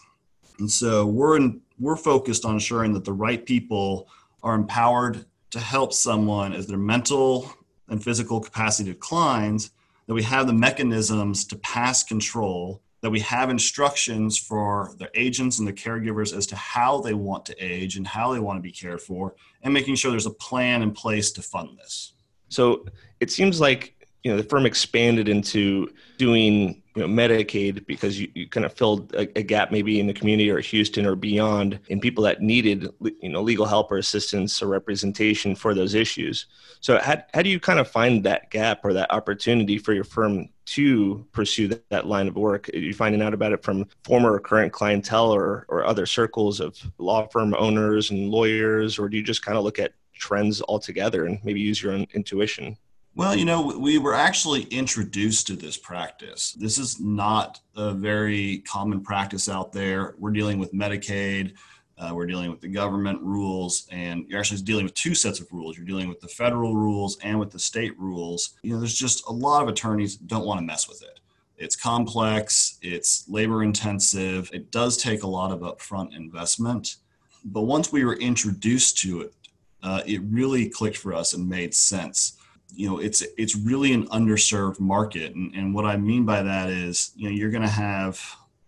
And 0.59 0.69
so 0.69 1.05
we're 1.05 1.37
in, 1.37 1.61
we're 1.79 1.95
focused 1.95 2.45
on 2.45 2.53
ensuring 2.53 2.93
that 2.93 3.05
the 3.05 3.13
right 3.13 3.45
people 3.45 4.07
are 4.43 4.55
empowered 4.55 5.25
to 5.51 5.59
help 5.59 5.93
someone 5.93 6.53
as 6.53 6.67
their 6.67 6.77
mental 6.77 7.51
and 7.87 8.03
physical 8.03 8.39
capacity 8.39 8.91
declines, 8.91 9.71
that 10.07 10.13
we 10.13 10.23
have 10.23 10.47
the 10.47 10.53
mechanisms 10.53 11.45
to 11.45 11.55
pass 11.57 12.03
control, 12.03 12.81
that 13.01 13.09
we 13.09 13.19
have 13.19 13.49
instructions 13.49 14.37
for 14.37 14.93
the 14.97 15.09
agents 15.13 15.59
and 15.59 15.67
the 15.67 15.73
caregivers 15.73 16.35
as 16.35 16.47
to 16.47 16.55
how 16.55 16.99
they 17.01 17.13
want 17.13 17.45
to 17.45 17.55
age 17.57 17.97
and 17.97 18.07
how 18.07 18.33
they 18.33 18.39
want 18.39 18.57
to 18.57 18.61
be 18.61 18.71
cared 18.71 19.01
for, 19.01 19.35
and 19.63 19.73
making 19.73 19.95
sure 19.95 20.11
there's 20.11 20.25
a 20.25 20.31
plan 20.31 20.81
in 20.81 20.91
place 20.91 21.31
to 21.31 21.41
fund 21.41 21.77
this. 21.77 22.13
So 22.49 22.85
it 23.19 23.31
seems 23.31 23.59
like 23.59 23.94
you 24.25 24.31
know 24.31 24.37
the 24.37 24.43
firm 24.43 24.65
expanded 24.65 25.29
into 25.29 25.87
doing 26.17 26.81
you 26.95 27.07
know, 27.07 27.07
Medicaid 27.07 27.85
because 27.85 28.19
you, 28.19 28.27
you 28.33 28.49
kind 28.49 28.65
of 28.65 28.73
filled 28.73 29.13
a, 29.13 29.27
a, 29.37 29.43
gap 29.43 29.71
maybe 29.71 29.99
in 29.99 30.07
the 30.07 30.15
community 30.15 30.49
or 30.49 30.59
Houston 30.59 31.05
or 31.05 31.15
beyond 31.15 31.79
in 31.89 31.99
people 31.99 32.23
that 32.23 32.41
needed 32.41 32.89
you 33.21 33.29
know 33.29 33.43
legal 33.43 33.67
help 33.67 33.91
or 33.91 33.97
assistance 33.97 34.63
or 34.63 34.67
representation 34.67 35.55
for 35.55 35.75
those 35.75 35.93
issues. 35.93 36.47
So 36.79 36.97
how, 36.97 37.21
how 37.35 37.43
do 37.43 37.49
you 37.49 37.59
kind 37.59 37.77
of 37.77 37.87
find 37.87 38.23
that 38.23 38.49
gap 38.49 38.83
or 38.83 38.93
that 38.93 39.13
opportunity 39.13 39.77
for 39.77 39.93
your 39.93 40.03
firm 40.03 40.49
to 40.65 41.23
pursue 41.31 41.67
that, 41.67 41.87
that 41.91 42.07
line 42.07 42.27
of 42.27 42.35
work? 42.35 42.67
Are 42.73 42.77
you 42.77 42.95
finding 42.95 43.21
out 43.21 43.35
about 43.35 43.53
it 43.53 43.61
from 43.61 43.85
former 44.05 44.33
or 44.33 44.39
current 44.39 44.73
clientele 44.73 45.31
or, 45.31 45.67
or 45.69 45.85
other 45.85 46.07
circles 46.07 46.59
of 46.59 46.75
law 46.97 47.27
firm 47.27 47.53
owners 47.59 48.09
and 48.09 48.31
lawyers, 48.31 48.97
or 48.97 49.07
do 49.07 49.17
you 49.17 49.23
just 49.23 49.45
kind 49.45 49.55
of 49.55 49.63
look 49.63 49.77
at 49.77 49.93
trends 50.15 50.63
altogether 50.63 51.25
and 51.25 51.37
maybe 51.43 51.59
use 51.59 51.83
your 51.83 51.93
own 51.93 52.07
intuition? 52.15 52.75
Well, 53.17 53.33
you 53.33 53.45
know, 53.45 53.61
we 53.79 53.97
were 53.97 54.13
actually 54.13 54.63
introduced 54.63 55.47
to 55.47 55.55
this 55.55 55.77
practice. 55.77 56.51
This 56.51 56.77
is 56.77 56.99
not 56.99 57.61
a 57.77 57.93
very 57.93 58.57
common 58.67 58.99
practice 58.99 59.47
out 59.47 59.71
there. 59.71 60.15
We're 60.19 60.31
dealing 60.31 60.59
with 60.59 60.73
Medicaid, 60.73 61.53
uh, 61.97 62.11
we're 62.13 62.25
dealing 62.25 62.51
with 62.51 62.59
the 62.59 62.67
government 62.67 63.21
rules, 63.21 63.87
and 63.89 64.25
you're 64.27 64.37
actually 64.37 64.59
dealing 64.63 64.83
with 64.83 64.95
two 64.95 65.15
sets 65.15 65.39
of 65.39 65.47
rules. 65.53 65.77
You're 65.77 65.85
dealing 65.85 66.09
with 66.09 66.19
the 66.19 66.27
federal 66.27 66.75
rules 66.75 67.17
and 67.19 67.39
with 67.39 67.51
the 67.51 67.59
state 67.59 67.97
rules. 67.97 68.57
You 68.63 68.73
know, 68.73 68.79
there's 68.79 68.97
just 68.97 69.25
a 69.29 69.31
lot 69.31 69.63
of 69.63 69.69
attorneys 69.69 70.17
don't 70.17 70.45
want 70.45 70.59
to 70.59 70.65
mess 70.65 70.89
with 70.89 71.01
it. 71.01 71.21
It's 71.57 71.77
complex, 71.77 72.77
it's 72.81 73.23
labor 73.29 73.63
intensive, 73.63 74.49
it 74.51 74.71
does 74.71 74.97
take 74.97 75.23
a 75.23 75.27
lot 75.27 75.53
of 75.53 75.61
upfront 75.61 76.13
investment. 76.13 76.97
But 77.45 77.61
once 77.61 77.93
we 77.93 78.03
were 78.03 78.17
introduced 78.17 78.97
to 79.03 79.21
it, 79.21 79.33
uh, 79.81 80.01
it 80.05 80.19
really 80.23 80.67
clicked 80.67 80.97
for 80.97 81.13
us 81.13 81.31
and 81.31 81.47
made 81.47 81.73
sense 81.73 82.37
you 82.75 82.89
know 82.89 82.99
it's 82.99 83.23
it's 83.37 83.55
really 83.55 83.93
an 83.93 84.07
underserved 84.07 84.79
market. 84.79 85.33
And, 85.35 85.53
and 85.55 85.73
what 85.73 85.85
i 85.85 85.97
mean 85.97 86.25
by 86.25 86.41
that 86.41 86.69
is 86.69 87.11
you 87.15 87.29
know 87.29 87.35
you're 87.35 87.51
going 87.51 87.63
to 87.63 87.67
have 87.67 88.21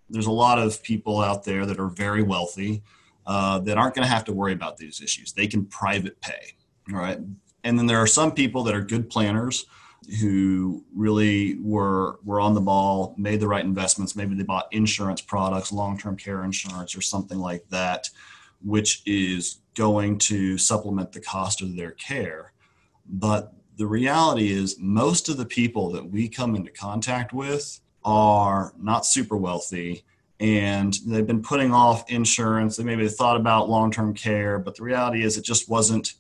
there's 0.09 0.27
a 0.27 0.31
lot 0.31 0.57
of 0.59 0.81
people 0.83 1.21
out 1.21 1.43
there 1.43 1.65
that 1.65 1.79
are 1.79 1.89
very 1.89 2.23
wealthy 2.23 2.81
uh, 3.25 3.59
that 3.59 3.77
aren't 3.77 3.93
going 3.93 4.07
to 4.07 4.13
have 4.13 4.23
to 4.23 4.31
worry 4.31 4.53
about 4.53 4.77
these 4.77 5.01
issues. 5.01 5.33
They 5.33 5.47
can 5.47 5.65
private 5.65 6.21
pay 6.21 6.55
all 6.93 6.99
right? 6.99 7.19
And 7.63 7.77
then 7.77 7.85
there 7.85 7.97
are 7.97 8.07
some 8.07 8.31
people 8.31 8.63
that 8.63 8.75
are 8.75 8.81
good 8.81 9.09
planners 9.09 9.65
who 10.21 10.85
really 10.95 11.57
were 11.59 12.19
were 12.23 12.39
on 12.39 12.53
the 12.53 12.61
ball 12.61 13.13
made 13.17 13.39
the 13.39 13.47
right 13.47 13.65
investments. 13.65 14.15
Maybe 14.15 14.35
they 14.35 14.43
bought 14.43 14.67
insurance 14.71 15.21
products 15.21 15.71
long-term 15.71 16.15
care 16.15 16.43
insurance 16.43 16.95
or 16.95 17.01
something 17.01 17.39
like 17.39 17.67
that 17.69 18.09
which 18.63 19.03
is 19.05 19.59
going 19.75 20.17
to 20.17 20.57
supplement 20.57 21.11
the 21.11 21.21
cost 21.21 21.61
of 21.61 21.75
their 21.75 21.91
care. 21.91 22.53
But 23.07 23.53
the 23.77 23.87
reality 23.87 24.51
is 24.51 24.77
most 24.79 25.29
of 25.29 25.37
the 25.37 25.45
people 25.45 25.91
that 25.91 26.09
we 26.09 26.27
come 26.27 26.55
into 26.55 26.71
contact 26.71 27.31
with 27.31 27.79
are 28.03 28.73
not 28.79 29.05
super 29.05 29.37
wealthy 29.37 30.03
and 30.39 30.99
they've 31.05 31.25
been 31.27 31.41
putting 31.41 31.73
off 31.73 32.09
insurance. 32.09 32.77
They 32.77 32.83
maybe 32.83 33.07
thought 33.07 33.37
about 33.37 33.69
long-term 33.69 34.15
care 34.15 34.57
but 34.57 34.75
the 34.75 34.83
reality 34.83 35.23
is 35.23 35.37
it 35.37 35.43
just 35.43 35.69
wasn't 35.69 36.13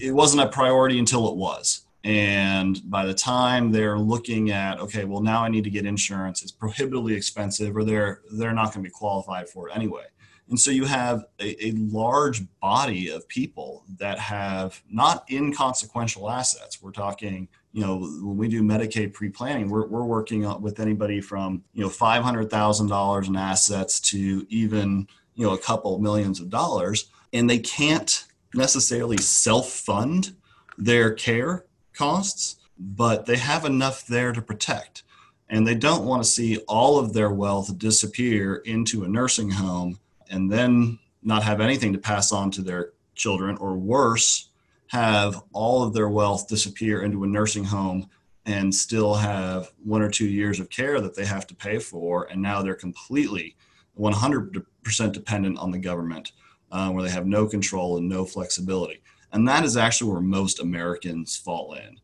it 0.00 0.14
wasn't 0.14 0.42
a 0.42 0.48
priority 0.48 0.98
until 0.98 1.28
it 1.28 1.36
was. 1.36 1.82
And 2.04 2.80
by 2.90 3.06
the 3.06 3.14
time 3.14 3.72
they're 3.72 3.98
looking 3.98 4.50
at 4.50 4.78
okay 4.78 5.04
well 5.04 5.22
now 5.22 5.42
i 5.42 5.48
need 5.48 5.64
to 5.64 5.70
get 5.70 5.86
insurance 5.86 6.42
it's 6.42 6.52
prohibitively 6.52 7.14
expensive 7.14 7.74
or 7.74 7.82
they're 7.82 8.20
they're 8.32 8.52
not 8.52 8.74
going 8.74 8.84
to 8.84 8.88
be 8.88 8.90
qualified 8.90 9.48
for 9.48 9.68
it 9.68 9.76
anyway 9.76 10.04
and 10.48 10.60
so 10.60 10.70
you 10.70 10.84
have 10.84 11.24
a, 11.40 11.68
a, 11.68 11.72
large 11.72 12.42
body 12.60 13.08
of 13.08 13.26
people 13.28 13.84
that 13.98 14.18
have 14.18 14.82
not 14.90 15.24
inconsequential 15.30 16.30
assets. 16.30 16.82
We're 16.82 16.92
talking, 16.92 17.48
you 17.72 17.80
know, 17.80 18.00
when 18.00 18.36
we 18.36 18.48
do 18.48 18.62
Medicaid 18.62 19.14
pre-planning, 19.14 19.70
we're, 19.70 19.86
we're 19.86 20.04
working 20.04 20.42
with 20.60 20.80
anybody 20.80 21.22
from, 21.22 21.64
you 21.72 21.82
know, 21.82 21.88
$500,000 21.88 23.28
in 23.28 23.36
assets 23.36 24.00
to 24.00 24.46
even, 24.50 25.08
you 25.34 25.46
know, 25.46 25.54
a 25.54 25.58
couple 25.58 25.98
millions 25.98 26.40
of 26.40 26.50
dollars. 26.50 27.06
And 27.32 27.48
they 27.48 27.58
can't 27.58 28.26
necessarily 28.52 29.16
self-fund 29.16 30.34
their 30.76 31.12
care 31.12 31.64
costs, 31.94 32.56
but 32.78 33.24
they 33.24 33.36
have 33.36 33.64
enough 33.64 34.06
there 34.06 34.32
to 34.32 34.42
protect. 34.42 35.04
And 35.48 35.66
they 35.66 35.74
don't 35.74 36.04
want 36.04 36.22
to 36.22 36.28
see 36.28 36.58
all 36.68 36.98
of 36.98 37.14
their 37.14 37.30
wealth 37.30 37.78
disappear 37.78 38.56
into 38.56 39.04
a 39.04 39.08
nursing 39.08 39.50
home 39.50 39.98
and 40.30 40.50
then 40.50 40.98
not 41.22 41.42
have 41.42 41.60
anything 41.60 41.92
to 41.92 41.98
pass 41.98 42.32
on 42.32 42.50
to 42.52 42.62
their 42.62 42.92
children, 43.14 43.56
or 43.58 43.76
worse, 43.76 44.50
have 44.88 45.42
all 45.52 45.82
of 45.82 45.92
their 45.92 46.08
wealth 46.08 46.48
disappear 46.48 47.02
into 47.02 47.24
a 47.24 47.26
nursing 47.26 47.64
home 47.64 48.08
and 48.46 48.74
still 48.74 49.14
have 49.14 49.72
one 49.82 50.02
or 50.02 50.10
two 50.10 50.26
years 50.26 50.60
of 50.60 50.68
care 50.68 51.00
that 51.00 51.14
they 51.14 51.24
have 51.24 51.46
to 51.46 51.54
pay 51.54 51.78
for. 51.78 52.24
And 52.24 52.42
now 52.42 52.62
they're 52.62 52.74
completely 52.74 53.56
100% 53.98 55.12
dependent 55.12 55.58
on 55.58 55.70
the 55.70 55.78
government, 55.78 56.32
uh, 56.70 56.90
where 56.90 57.02
they 57.02 57.10
have 57.10 57.26
no 57.26 57.46
control 57.46 57.96
and 57.96 58.08
no 58.08 58.24
flexibility. 58.24 59.00
And 59.32 59.48
that 59.48 59.64
is 59.64 59.76
actually 59.76 60.12
where 60.12 60.20
most 60.20 60.60
Americans 60.60 61.36
fall 61.36 61.74
in. 61.74 61.98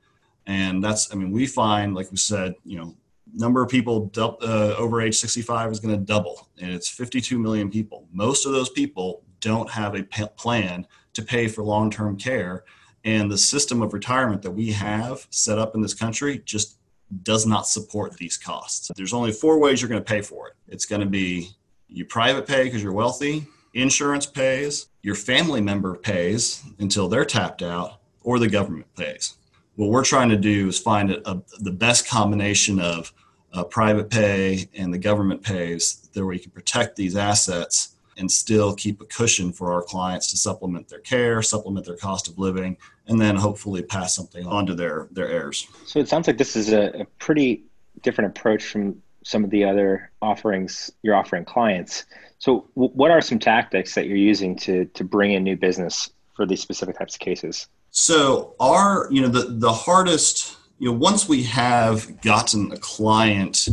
And 0.47 0.83
that's, 0.83 1.13
I 1.13 1.17
mean, 1.17 1.31
we 1.31 1.47
find, 1.47 1.95
like 1.95 2.11
we 2.11 2.17
said, 2.17 2.55
you 2.65 2.79
know, 2.79 2.97
number 3.35 3.63
of 3.63 3.71
people 3.71 4.11
uh, 4.17 4.75
over 4.77 5.01
age 5.01 5.19
65 5.19 5.71
is 5.71 5.81
going 5.81 5.95
to 5.95 6.05
double 6.05 6.49
and 6.61 6.73
it's 6.73 6.89
52 6.89 7.39
million 7.39 7.71
people. 7.71 8.07
Most 8.13 8.47
of 8.47 8.53
those 8.53 8.71
people 8.71 9.23
don't 9.41 9.71
have 9.71 9.95
a 9.95 10.03
plan 10.03 10.87
to 11.15 11.23
pay 11.23 11.49
for 11.49 11.63
long-term 11.63 12.17
care 12.17 12.65
and 13.05 13.31
the 13.31 13.39
system 13.39 13.83
of 13.83 13.93
retirement 13.93 14.43
that 14.43 14.51
we 14.51 14.71
have 14.73 15.27
set 15.31 15.59
up 15.59 15.75
in 15.75 15.81
this 15.81 15.95
country 15.95 16.43
just 16.45 16.79
does 17.23 17.47
not 17.47 17.67
support 17.67 18.17
these 18.17 18.37
costs. 18.37 18.91
There's 18.95 19.15
only 19.15 19.33
four 19.33 19.59
ways 19.59 19.81
you're 19.81 19.89
going 19.89 20.03
to 20.03 20.13
pay 20.13 20.21
for 20.21 20.49
it. 20.49 20.55
It's 20.69 20.87
going 20.87 21.01
to 21.01 21.09
be 21.09 21.51
you 21.89 22.05
private 22.05 22.47
pay 22.47 22.65
because 22.65 22.83
you're 22.83 22.93
wealthy 22.93 23.47
insurance 23.75 24.27
pays 24.27 24.89
your 25.03 25.15
family 25.15 25.61
member 25.61 25.95
pays 25.97 26.63
until 26.79 27.09
they're 27.09 27.25
tapped 27.25 27.63
out 27.63 28.01
or 28.23 28.39
the 28.39 28.49
government 28.49 28.87
pays. 28.97 29.37
What 29.77 29.91
we're 29.91 30.05
trying 30.05 30.29
to 30.31 30.37
do 30.37 30.69
is 30.69 30.79
find 30.79 31.11
a, 31.11 31.31
a, 31.31 31.43
the 31.61 31.71
best 31.71 32.07
combination 32.07 32.79
of 32.81 33.13
uh, 33.53 33.65
private 33.65 34.11
pay 34.11 34.69
and 34.75 34.93
the 34.93 34.99
government 34.99 35.43
pays 35.43 36.09
there 36.13 36.27
we 36.27 36.39
can 36.39 36.51
protect 36.51 36.97
these 36.97 37.17
assets 37.17 37.97
and 38.17 38.31
still 38.31 38.75
keep 38.75 39.01
a 39.01 39.05
cushion 39.07 39.53
for 39.53 39.73
our 39.73 39.83
clients 39.83 40.31
to 40.31 40.37
supplement 40.37 40.89
their 40.89 41.01
care 41.01 41.43
supplement 41.43 41.87
their 41.87 41.97
cost 41.97 42.29
of 42.29 42.39
living 42.39 42.77
and 43.11 43.21
then 43.21 43.35
hopefully 43.37 43.83
pass 43.83 44.15
something 44.15 44.47
on 44.47 44.65
to 44.67 44.75
their 44.75 45.09
their 45.11 45.29
heirs. 45.29 45.67
So 45.85 45.99
it 45.99 46.09
sounds 46.09 46.27
like 46.27 46.39
this 46.39 46.57
is 46.57 46.73
a, 46.73 47.01
a 47.01 47.05
pretty 47.19 47.65
different 48.03 48.37
approach 48.37 48.65
from 48.65 49.03
some 49.25 49.45
of 49.45 49.51
the 49.51 49.65
other 49.65 50.11
offerings 50.23 50.91
you're 51.03 51.17
offering 51.17 51.45
clients. 51.45 52.07
So 52.39 52.69
w- 52.75 52.93
what 52.95 53.11
are 53.11 53.21
some 53.21 53.39
tactics 53.39 53.95
that 53.97 54.07
you're 54.07 54.17
using 54.17 54.57
to 54.59 54.87
to 54.87 55.05
bring 55.05 55.33
in 55.33 55.43
new 55.43 55.57
business 55.57 56.11
for 56.35 56.47
these 56.47 56.63
specific 56.63 56.97
types 56.99 57.15
of 57.17 57.21
cases? 57.21 57.67
So 57.91 58.55
our 58.61 59.09
you 59.11 59.21
know 59.23 59.29
the 59.29 59.47
the 59.59 59.73
hardest 59.73 60.57
you 60.81 60.91
know, 60.91 60.97
once 60.97 61.29
we 61.29 61.43
have 61.43 62.21
gotten 62.23 62.73
a 62.73 62.77
client 62.79 63.69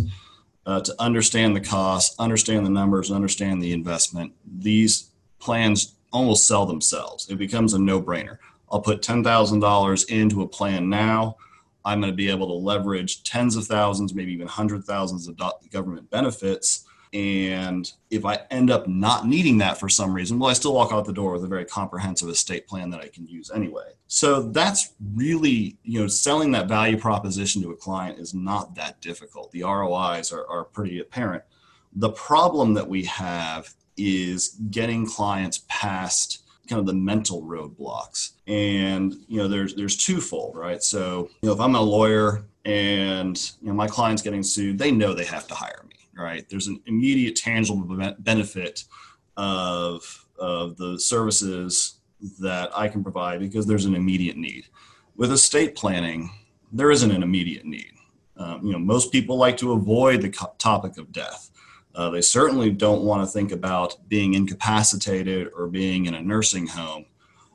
uh, 0.65 0.81
to 0.81 0.93
understand 0.99 1.55
the 1.55 1.61
cost, 1.61 2.13
understand 2.19 2.65
the 2.65 2.69
numbers, 2.69 3.09
understand 3.09 3.61
the 3.61 3.71
investment, 3.71 4.33
these 4.45 5.09
plans 5.39 5.95
almost 6.11 6.45
sell 6.45 6.65
themselves. 6.65 7.29
It 7.29 7.37
becomes 7.37 7.73
a 7.73 7.79
no-brainer. 7.79 8.39
I'll 8.69 8.81
put 8.81 9.01
ten 9.01 9.23
thousand 9.23 9.61
dollars 9.61 10.03
into 10.05 10.41
a 10.41 10.47
plan 10.47 10.89
now. 10.89 11.37
I'm 11.85 12.01
going 12.01 12.11
to 12.11 12.15
be 12.15 12.29
able 12.29 12.47
to 12.47 12.53
leverage 12.53 13.23
tens 13.23 13.55
of 13.55 13.65
thousands, 13.65 14.13
maybe 14.13 14.33
even 14.33 14.47
hundred 14.47 14.83
thousands 14.83 15.29
of 15.29 15.39
government 15.71 16.09
benefits 16.09 16.86
and 17.13 17.91
if 18.09 18.25
I 18.25 18.39
end 18.51 18.69
up 18.69 18.87
not 18.87 19.27
needing 19.27 19.57
that 19.59 19.79
for 19.79 19.89
some 19.89 20.13
reason, 20.13 20.39
well, 20.39 20.49
I 20.49 20.53
still 20.53 20.73
walk 20.73 20.91
out 20.91 21.05
the 21.05 21.13
door 21.13 21.33
with 21.33 21.43
a 21.43 21.47
very 21.47 21.65
comprehensive 21.65 22.29
estate 22.29 22.67
plan 22.67 22.89
that 22.89 23.01
I 23.01 23.07
can 23.07 23.27
use 23.27 23.49
anyway. 23.53 23.93
So 24.07 24.41
that's 24.41 24.93
really, 25.15 25.77
you 25.83 26.01
know, 26.01 26.07
selling 26.07 26.51
that 26.51 26.67
value 26.67 26.97
proposition 26.97 27.61
to 27.63 27.71
a 27.71 27.75
client 27.75 28.19
is 28.19 28.33
not 28.33 28.75
that 28.75 28.99
difficult. 29.01 29.51
The 29.51 29.63
ROIs 29.63 30.31
are, 30.31 30.45
are 30.47 30.65
pretty 30.65 30.99
apparent. 30.99 31.43
The 31.93 32.09
problem 32.09 32.73
that 32.73 32.87
we 32.87 33.03
have 33.05 33.73
is 33.95 34.59
getting 34.69 35.05
clients 35.05 35.63
past 35.67 36.43
kind 36.69 36.79
of 36.79 36.85
the 36.85 36.93
mental 36.93 37.41
roadblocks. 37.43 38.33
And, 38.45 39.15
you 39.27 39.37
know, 39.37 39.47
there's 39.47 39.73
there's 39.75 39.95
twofold, 39.95 40.55
right? 40.55 40.83
So, 40.83 41.29
you 41.41 41.47
know, 41.47 41.53
if 41.53 41.61
I'm 41.61 41.75
a 41.75 41.81
lawyer 41.81 42.43
and 42.65 43.37
you 43.61 43.69
know 43.69 43.73
my 43.73 43.87
client's 43.87 44.21
getting 44.21 44.43
sued, 44.43 44.77
they 44.77 44.91
know 44.91 45.13
they 45.13 45.25
have 45.25 45.47
to 45.47 45.55
hire 45.55 45.85
me 45.87 45.96
right? 46.17 46.47
There's 46.49 46.67
an 46.67 46.81
immediate 46.85 47.35
tangible 47.35 48.15
benefit 48.19 48.83
of, 49.35 50.25
of 50.39 50.77
the 50.77 50.99
services 50.99 51.99
that 52.39 52.75
I 52.75 52.87
can 52.87 53.03
provide 53.03 53.39
because 53.39 53.65
there's 53.65 53.85
an 53.85 53.95
immediate 53.95 54.37
need. 54.37 54.65
With 55.15 55.31
estate 55.31 55.75
planning, 55.75 56.29
there 56.71 56.91
isn't 56.91 57.11
an 57.11 57.23
immediate 57.23 57.65
need. 57.65 57.93
Um, 58.37 58.63
you 58.63 58.71
know, 58.71 58.79
most 58.79 59.11
people 59.11 59.37
like 59.37 59.57
to 59.57 59.73
avoid 59.73 60.21
the 60.21 60.29
co- 60.29 60.53
topic 60.59 60.97
of 60.97 61.11
death. 61.11 61.49
Uh, 61.95 62.09
they 62.11 62.21
certainly 62.21 62.69
don't 62.69 63.03
want 63.03 63.23
to 63.23 63.31
think 63.31 63.51
about 63.51 63.97
being 64.07 64.35
incapacitated 64.35 65.49
or 65.55 65.67
being 65.67 66.05
in 66.05 66.13
a 66.13 66.21
nursing 66.21 66.67
home. 66.67 67.05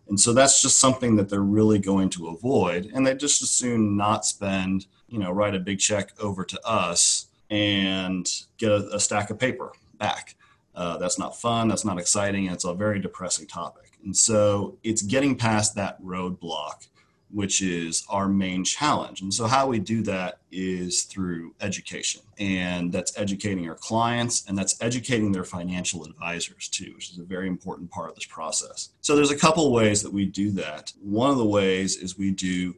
And 0.09 0.19
so 0.19 0.33
that's 0.33 0.61
just 0.61 0.81
something 0.81 1.15
that 1.17 1.29
they're 1.29 1.41
really 1.41 1.79
going 1.79 2.11
to 2.11 2.29
avoid. 2.29 2.91
And 2.93 3.07
they 3.07 3.15
just 3.15 3.41
as 3.43 3.51
soon 3.51 3.97
not 3.97 4.27
spend, 4.27 4.87
you 5.07 5.19
know, 5.19 5.31
write 5.31 5.55
a 5.55 5.61
big 5.61 5.79
check 5.79 6.11
over 6.19 6.45
to 6.45 6.67
us 6.67 7.29
and 7.53 8.27
get 8.57 8.73
a, 8.73 8.95
a 8.95 8.99
stack 8.99 9.29
of 9.29 9.39
paper 9.39 9.73
back. 9.99 10.35
Uh, 10.75 10.97
that's 10.97 11.19
not 11.19 11.39
fun. 11.39 11.69
That's 11.69 11.85
not 11.85 11.99
exciting. 11.99 12.47
It's 12.47 12.65
a 12.65 12.73
very 12.73 12.99
depressing 12.99 13.47
topic. 13.47 13.99
And 14.03 14.17
so 14.17 14.79
it's 14.83 15.03
getting 15.03 15.37
past 15.37 15.75
that 15.75 16.03
roadblock, 16.03 16.89
which 17.31 17.61
is 17.61 18.05
our 18.09 18.27
main 18.27 18.65
challenge. 18.65 19.21
And 19.21 19.33
so 19.35 19.47
how 19.47 19.67
we 19.67 19.79
do 19.79 20.03
that 20.05 20.39
is 20.51 21.03
through 21.03 21.55
education. 21.61 22.23
And 22.39 22.91
that's 22.91 23.17
educating 23.19 23.69
our 23.69 23.75
clients 23.75 24.49
and 24.49 24.57
that's 24.57 24.81
educating 24.81 25.31
their 25.31 25.45
financial 25.45 26.05
advisors 26.05 26.69
too, 26.69 26.93
which 26.95 27.11
is 27.11 27.19
a 27.19 27.23
very 27.23 27.49
important 27.49 27.91
part 27.91 28.09
of 28.09 28.15
this 28.15 28.25
process. 28.25 28.89
So 29.03 29.15
there's 29.15 29.31
a 29.31 29.39
couple 29.39 29.71
ways 29.73 30.03
that 30.03 30.13
we 30.13 30.25
do 30.25 30.51
that. 30.53 30.95
One 31.03 31.31
of 31.31 31.37
the 31.37 31.47
ways 31.47 31.97
is 31.97 32.17
we 32.17 32.31
do 32.31 32.77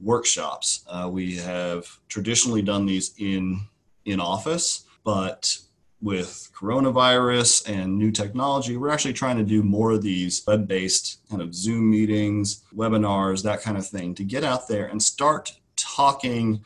workshops. 0.00 0.84
Uh, 0.88 1.08
we 1.12 1.36
have 1.38 1.98
traditionally 2.08 2.62
done 2.62 2.86
these 2.86 3.14
in 3.18 3.66
in 4.04 4.20
office, 4.20 4.84
but 5.04 5.58
with 6.00 6.50
coronavirus 6.54 7.68
and 7.70 7.96
new 7.96 8.10
technology, 8.10 8.76
we're 8.76 8.90
actually 8.90 9.12
trying 9.12 9.36
to 9.36 9.44
do 9.44 9.62
more 9.62 9.92
of 9.92 10.02
these 10.02 10.42
web 10.46 10.66
based 10.66 11.18
kind 11.30 11.40
of 11.40 11.54
Zoom 11.54 11.90
meetings, 11.90 12.64
webinars, 12.74 13.42
that 13.44 13.62
kind 13.62 13.78
of 13.78 13.86
thing 13.86 14.14
to 14.16 14.24
get 14.24 14.42
out 14.42 14.66
there 14.66 14.86
and 14.86 15.00
start 15.00 15.52
talking 15.76 16.64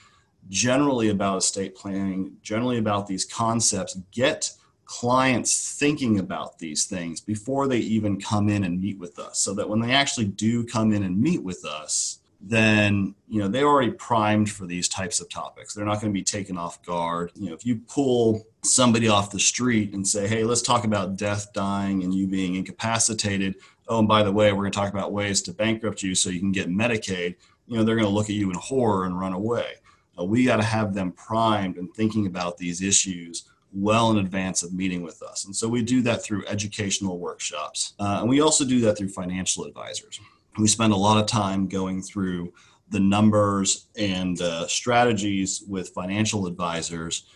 generally 0.48 1.10
about 1.10 1.38
estate 1.38 1.74
planning, 1.74 2.36
generally 2.42 2.78
about 2.78 3.06
these 3.06 3.24
concepts, 3.24 3.98
get 4.10 4.52
clients 4.86 5.76
thinking 5.78 6.18
about 6.18 6.58
these 6.58 6.86
things 6.86 7.20
before 7.20 7.66
they 7.66 7.78
even 7.78 8.20
come 8.20 8.48
in 8.48 8.64
and 8.64 8.80
meet 8.80 8.98
with 8.98 9.18
us 9.18 9.40
so 9.40 9.52
that 9.52 9.68
when 9.68 9.80
they 9.80 9.92
actually 9.92 10.26
do 10.26 10.64
come 10.64 10.92
in 10.92 11.02
and 11.02 11.20
meet 11.20 11.42
with 11.42 11.64
us, 11.64 12.20
then 12.48 13.14
you 13.28 13.40
know 13.40 13.48
they're 13.48 13.66
already 13.66 13.90
primed 13.90 14.50
for 14.50 14.66
these 14.66 14.88
types 14.88 15.20
of 15.20 15.28
topics. 15.28 15.74
They're 15.74 15.84
not 15.84 16.00
going 16.00 16.12
to 16.12 16.18
be 16.18 16.22
taken 16.22 16.56
off 16.56 16.82
guard. 16.84 17.32
You 17.34 17.48
know 17.48 17.54
if 17.54 17.66
you 17.66 17.80
pull 17.88 18.46
somebody 18.62 19.08
off 19.08 19.30
the 19.30 19.40
street 19.40 19.94
and 19.94 20.06
say 20.06 20.28
hey 20.28 20.44
let's 20.44 20.62
talk 20.62 20.84
about 20.84 21.16
death 21.16 21.52
dying 21.52 22.04
and 22.04 22.14
you 22.14 22.26
being 22.26 22.54
incapacitated. 22.54 23.56
Oh 23.88 23.98
and 23.98 24.08
by 24.08 24.22
the 24.22 24.32
way 24.32 24.52
we're 24.52 24.62
going 24.62 24.72
to 24.72 24.78
talk 24.78 24.92
about 24.92 25.12
ways 25.12 25.42
to 25.42 25.52
bankrupt 25.52 26.02
you 26.02 26.14
so 26.14 26.30
you 26.30 26.40
can 26.40 26.52
get 26.52 26.68
medicaid 26.68 27.36
you 27.66 27.76
know 27.76 27.84
they're 27.84 27.96
going 27.96 28.06
to 28.06 28.14
look 28.14 28.30
at 28.30 28.36
you 28.36 28.50
in 28.50 28.56
horror 28.56 29.06
and 29.06 29.18
run 29.18 29.32
away. 29.32 29.74
Uh, 30.18 30.24
we 30.24 30.44
got 30.44 30.56
to 30.56 30.62
have 30.62 30.94
them 30.94 31.12
primed 31.12 31.76
and 31.76 31.92
thinking 31.94 32.26
about 32.26 32.56
these 32.56 32.80
issues 32.80 33.44
well 33.72 34.10
in 34.10 34.18
advance 34.18 34.62
of 34.62 34.72
meeting 34.72 35.02
with 35.02 35.22
us. 35.22 35.44
And 35.44 35.54
so 35.54 35.68
we 35.68 35.82
do 35.82 36.00
that 36.02 36.22
through 36.22 36.46
educational 36.46 37.18
workshops. 37.18 37.94
Uh, 37.98 38.18
and 38.20 38.28
we 38.28 38.40
also 38.40 38.64
do 38.64 38.80
that 38.80 38.96
through 38.96 39.08
financial 39.08 39.64
advisors 39.64 40.20
we 40.58 40.68
spend 40.68 40.92
a 40.92 40.96
lot 40.96 41.18
of 41.18 41.26
time 41.26 41.68
going 41.68 42.02
through 42.02 42.52
the 42.90 43.00
numbers 43.00 43.86
and 43.96 44.40
uh, 44.40 44.66
strategies 44.68 45.62
with 45.68 45.90
financial 45.90 46.46
advisors 46.46 47.26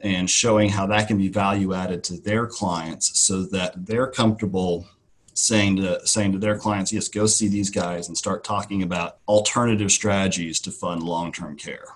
and 0.00 0.28
showing 0.28 0.68
how 0.68 0.86
that 0.86 1.08
can 1.08 1.18
be 1.18 1.28
value 1.28 1.72
added 1.74 2.02
to 2.04 2.20
their 2.20 2.46
clients 2.46 3.18
so 3.18 3.44
that 3.44 3.86
they're 3.86 4.06
comfortable 4.06 4.86
saying 5.34 5.76
to 5.76 6.06
saying 6.06 6.30
to 6.30 6.38
their 6.38 6.56
clients 6.56 6.92
yes 6.92 7.08
go 7.08 7.26
see 7.26 7.48
these 7.48 7.68
guys 7.68 8.06
and 8.06 8.16
start 8.16 8.44
talking 8.44 8.82
about 8.82 9.18
alternative 9.26 9.90
strategies 9.90 10.60
to 10.60 10.70
fund 10.70 11.02
long-term 11.02 11.56
care 11.56 11.86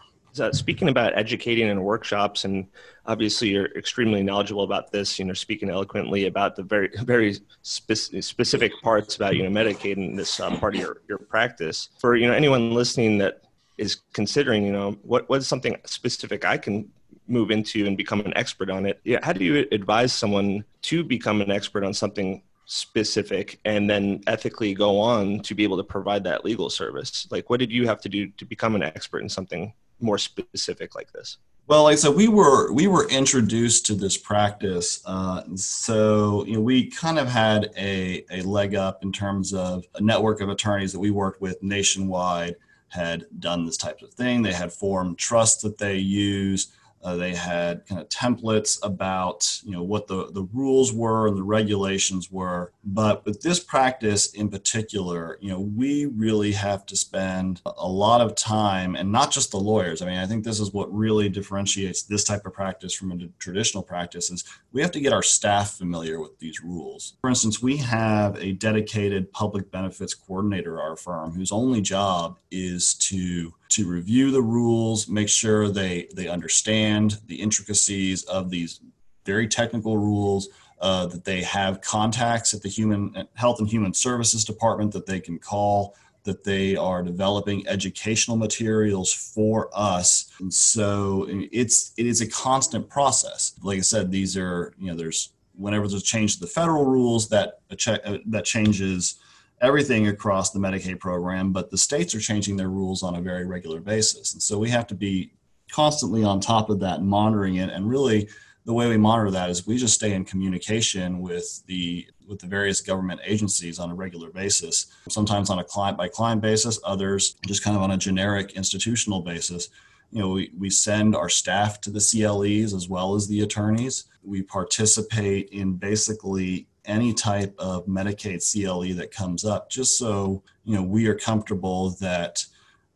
uh, 0.41 0.53
speaking 0.53 0.89
about 0.89 1.17
educating 1.17 1.69
in 1.69 1.83
workshops, 1.83 2.45
and 2.45 2.67
obviously 3.07 3.49
you're 3.49 3.67
extremely 3.77 4.23
knowledgeable 4.23 4.65
about 4.65 4.93
this. 4.93 5.19
You 5.19 5.25
know, 5.25 5.35
speaking 5.35 5.71
eloquently 5.71 6.27
about 6.27 6.57
the 6.57 6.63
very 6.63 6.91
very 7.03 7.37
spe- 7.63 8.21
specific 8.21 8.73
parts 8.83 9.17
about 9.17 9.37
you 9.37 9.43
know 9.43 9.51
Medicaid 9.51 9.97
and 9.97 10.19
this 10.19 10.41
uh, 10.41 10.55
part 10.57 10.75
of 10.75 10.81
your 10.81 10.99
your 11.09 11.19
practice. 11.19 11.91
For 11.99 12.17
you 12.17 12.27
know 12.27 12.35
anyone 12.35 12.73
listening 12.73 13.19
that 13.19 13.43
is 13.77 13.97
considering, 14.13 14.65
you 14.65 14.73
know, 14.73 14.93
what 15.03 15.29
what 15.29 15.41
is 15.41 15.47
something 15.47 15.77
specific 15.85 16.45
I 16.45 16.59
can 16.59 16.91
move 17.27 17.51
into 17.51 17.87
and 17.87 17.97
become 17.97 18.21
an 18.21 18.37
expert 18.37 18.71
on 18.71 18.87
it? 18.87 19.01
Yeah, 19.05 19.19
how 19.23 19.33
do 19.33 19.45
you 19.45 19.67
advise 19.73 20.13
someone 20.13 20.65
to 20.83 21.05
become 21.05 21.41
an 21.41 21.51
expert 21.51 21.85
on 21.85 21.95
something 21.95 22.43
specific 22.69 23.59
and 23.65 23.89
then 23.89 24.21
ethically 24.27 24.75
go 24.75 25.01
on 25.01 25.41
to 25.41 25.55
be 25.55 25.65
able 25.65 25.79
to 25.79 25.83
provide 25.83 26.23
that 26.23 26.45
legal 26.45 26.69
service 26.69 27.27
like 27.31 27.49
what 27.49 27.59
did 27.59 27.73
you 27.73 27.87
have 27.87 27.99
to 27.99 28.11
do 28.11 28.27
to 28.33 28.45
become 28.45 28.75
an 28.75 28.83
expert 28.83 29.21
in 29.21 29.29
something 29.29 29.73
more 30.01 30.19
specific 30.19 30.95
like 30.95 31.13
this? 31.13 31.39
Well, 31.69 31.83
like 31.83 31.93
I 31.93 31.97
said, 31.97 32.15
we 32.15 32.29
were 32.29 32.73
we 32.73 32.87
were 32.87 33.07
introduced 33.09 33.85
to 33.87 33.95
this 33.95 34.17
practice, 34.17 35.03
uh, 35.05 35.43
so 35.55 36.45
you 36.47 36.55
know 36.55 36.61
we 36.61 36.91
kind 36.91 37.19
of 37.19 37.29
had 37.29 37.71
a 37.77 38.25
a 38.31 38.41
leg 38.43 38.75
up 38.75 39.03
in 39.03 39.13
terms 39.13 39.53
of 39.53 39.85
a 39.95 40.01
network 40.01 40.41
of 40.41 40.49
attorneys 40.49 40.93
that 40.93 40.99
we 40.99 41.11
worked 41.11 41.43
with 41.43 41.63
nationwide 41.63 42.57
had 42.89 43.27
done 43.39 43.67
this 43.67 43.77
type 43.77 44.01
of 44.01 44.15
thing. 44.15 44.41
They 44.41 44.55
had 44.55 44.73
formed 44.73 45.19
trusts 45.19 45.63
that 45.63 45.77
they 45.77 45.99
use. 45.99 46.69
Uh, 47.03 47.17
they 47.17 47.35
had 47.35 47.87
kind 47.87 48.01
of 48.01 48.09
templates 48.09 48.79
about 48.83 49.61
you 49.65 49.73
know 49.73 49.83
what 49.83 50.07
the, 50.07 50.31
the 50.33 50.43
rules 50.53 50.93
were 50.93 51.29
and 51.29 51.37
the 51.37 51.43
regulations 51.43 52.31
were. 52.31 52.73
But 52.85 53.25
with 53.25 53.43
this 53.43 53.61
practice 53.61 54.33
in 54.33 54.49
particular, 54.49 55.39
you 55.41 55.51
know, 55.51 55.61
we 55.61 56.07
really 56.07 56.53
have 56.53 56.87
to 56.87 56.97
spend 56.97 57.61
a 57.65 57.89
lot 57.89 58.21
of 58.21 58.35
time 58.35 58.97
and 58.97 59.13
not 59.13 59.31
just 59.31 59.51
the 59.51 59.59
lawyers. 59.59 60.03
I 60.03 60.07
mean, 60.07 60.19
I 60.19 60.27
think 60.27 60.45
this 60.45 60.61
is 60.61 60.73
what 60.73 60.93
really 60.95 61.29
differentiates 61.29 62.03
this 62.03 62.25
type 62.25 62.47
of 62.47 62.53
practice 62.53 62.95
from 62.95 63.13
a 63.13 63.27
traditional 63.39 63.83
practice 63.83 64.31
is 64.31 64.45
we 64.73 64.83
have 64.83 64.93
to 64.93 65.01
get 65.01 65.13
our 65.13 65.23
staff 65.23 65.73
familiar 65.73 66.21
with 66.21 66.39
these 66.39 66.63
rules. 66.63 67.15
For 67.21 67.31
instance, 67.31 67.63
we 67.63 67.77
have 67.79 68.37
a 68.37 68.53
dedicated 68.53 69.33
public 69.33 69.71
benefits 69.71 70.15
coordinator 70.15 70.79
at 70.79 70.83
our 70.83 70.97
firm 70.97 71.33
whose 71.33 71.53
only 71.53 71.81
job 71.81 72.39
is 72.51 72.95
to 72.95 73.55
to 73.71 73.87
review 73.87 74.31
the 74.31 74.43
rules, 74.43 75.09
make 75.09 75.29
sure 75.29 75.69
they 75.69 76.09
they 76.15 76.29
understand 76.29 77.19
the 77.27 77.41
intricacies 77.41 78.25
of 78.25 78.51
these 78.51 78.81
very 79.25 79.47
technical 79.47 79.99
rules, 79.99 80.49
uh, 80.81 81.07
that 81.07 81.25
they 81.25 81.43
have 81.43 81.81
contacts 81.81 82.55
at 82.55 82.63
the 82.63 82.69
Human 82.69 83.27
Health 83.35 83.59
and 83.59 83.69
Human 83.69 83.93
Services 83.93 84.45
Department 84.45 84.93
that 84.93 85.07
they 85.07 85.21
can 85.21 85.39
call, 85.39 85.97
that 86.25 86.45
they 86.45 86.77
are 86.77 87.03
developing 87.03 87.67
educational 87.67 88.37
materials 88.37 89.13
for 89.13 89.71
us. 89.73 90.31
And 90.41 90.53
so 90.53 91.27
it's 91.29 91.93
it 91.97 92.07
is 92.07 92.21
a 92.21 92.29
constant 92.29 92.89
process. 92.89 93.55
Like 93.63 93.79
I 93.79 93.83
said, 93.83 94.11
these 94.11 94.37
are 94.37 94.73
you 94.79 94.91
know 94.91 94.97
there's 94.97 95.31
whenever 95.57 95.89
there's 95.89 96.03
a 96.03 96.05
change 96.05 96.35
to 96.35 96.41
the 96.41 96.47
federal 96.47 96.85
rules 96.85 97.29
that 97.29 97.61
a 97.71 98.09
uh, 98.09 98.19
that 98.27 98.45
changes 98.45 99.17
everything 99.61 100.09
across 100.09 100.51
the 100.51 100.59
Medicaid 100.59 101.01
program, 101.01 101.53
but 101.53 101.71
the 101.71 101.79
states 101.79 102.15
are 102.15 102.21
changing 102.21 102.57
their 102.57 102.71
rules 102.71 103.03
on 103.03 103.17
a 103.17 103.21
very 103.21 103.47
regular 103.47 103.81
basis. 103.81 104.33
And 104.33 104.43
so 104.43 104.59
we 104.59 104.71
have 104.71 104.87
to 104.89 104.95
be 104.95 105.33
constantly 105.71 106.25
on 106.25 106.41
top 106.41 106.71
of 106.71 106.81
that, 106.81 107.03
monitoring 107.03 107.57
it. 107.57 107.71
And 107.71 107.89
really, 107.89 108.29
the 108.65 108.75
way 108.75 108.87
we 108.87 108.99
monitor 108.99 109.31
that 109.31 109.49
is 109.49 109.67
we 109.67 109.79
just 109.79 109.95
stay 109.95 110.13
in 110.13 110.25
communication 110.25 111.21
with 111.21 111.65
the 111.67 112.07
with 112.27 112.39
the 112.39 112.47
various 112.47 112.83
government 112.83 113.19
agencies 113.25 113.79
on 113.79 113.91
a 113.91 113.95
regular 113.95 114.29
basis. 114.31 114.89
Sometimes 115.09 115.49
on 115.49 115.59
a 115.59 115.65
client 115.65 115.97
by 115.97 116.09
client 116.09 116.43
basis, 116.43 116.79
others 116.85 117.37
just 117.47 117.65
kind 117.65 117.75
of 117.75 117.83
on 117.83 117.93
a 117.93 117.97
generic 117.97 118.53
institutional 118.53 119.23
basis. 119.23 119.71
You 120.11 120.21
know, 120.21 120.29
we, 120.29 120.53
we 120.59 120.69
send 120.69 121.17
our 121.17 121.31
staff 121.31 121.81
to 121.83 121.91
the 121.91 122.01
CLEs 122.01 122.75
as 122.75 122.87
well 122.87 123.15
as 123.15 123.27
the 123.27 123.41
attorneys. 123.41 124.05
We 124.23 124.43
participate 124.43 125.49
in 125.49 125.77
basically 125.77 126.67
any 126.89 127.13
type 127.13 127.55
of 127.59 127.87
Medicaid 127.87 128.43
CLE 128.43 128.97
that 128.97 129.11
comes 129.11 129.45
up, 129.45 129.71
just 129.71 129.97
so 129.99 130.43
you 130.65 130.75
know 130.75 130.83
we 130.83 131.07
are 131.07 131.15
comfortable 131.15 131.91
that 132.01 132.45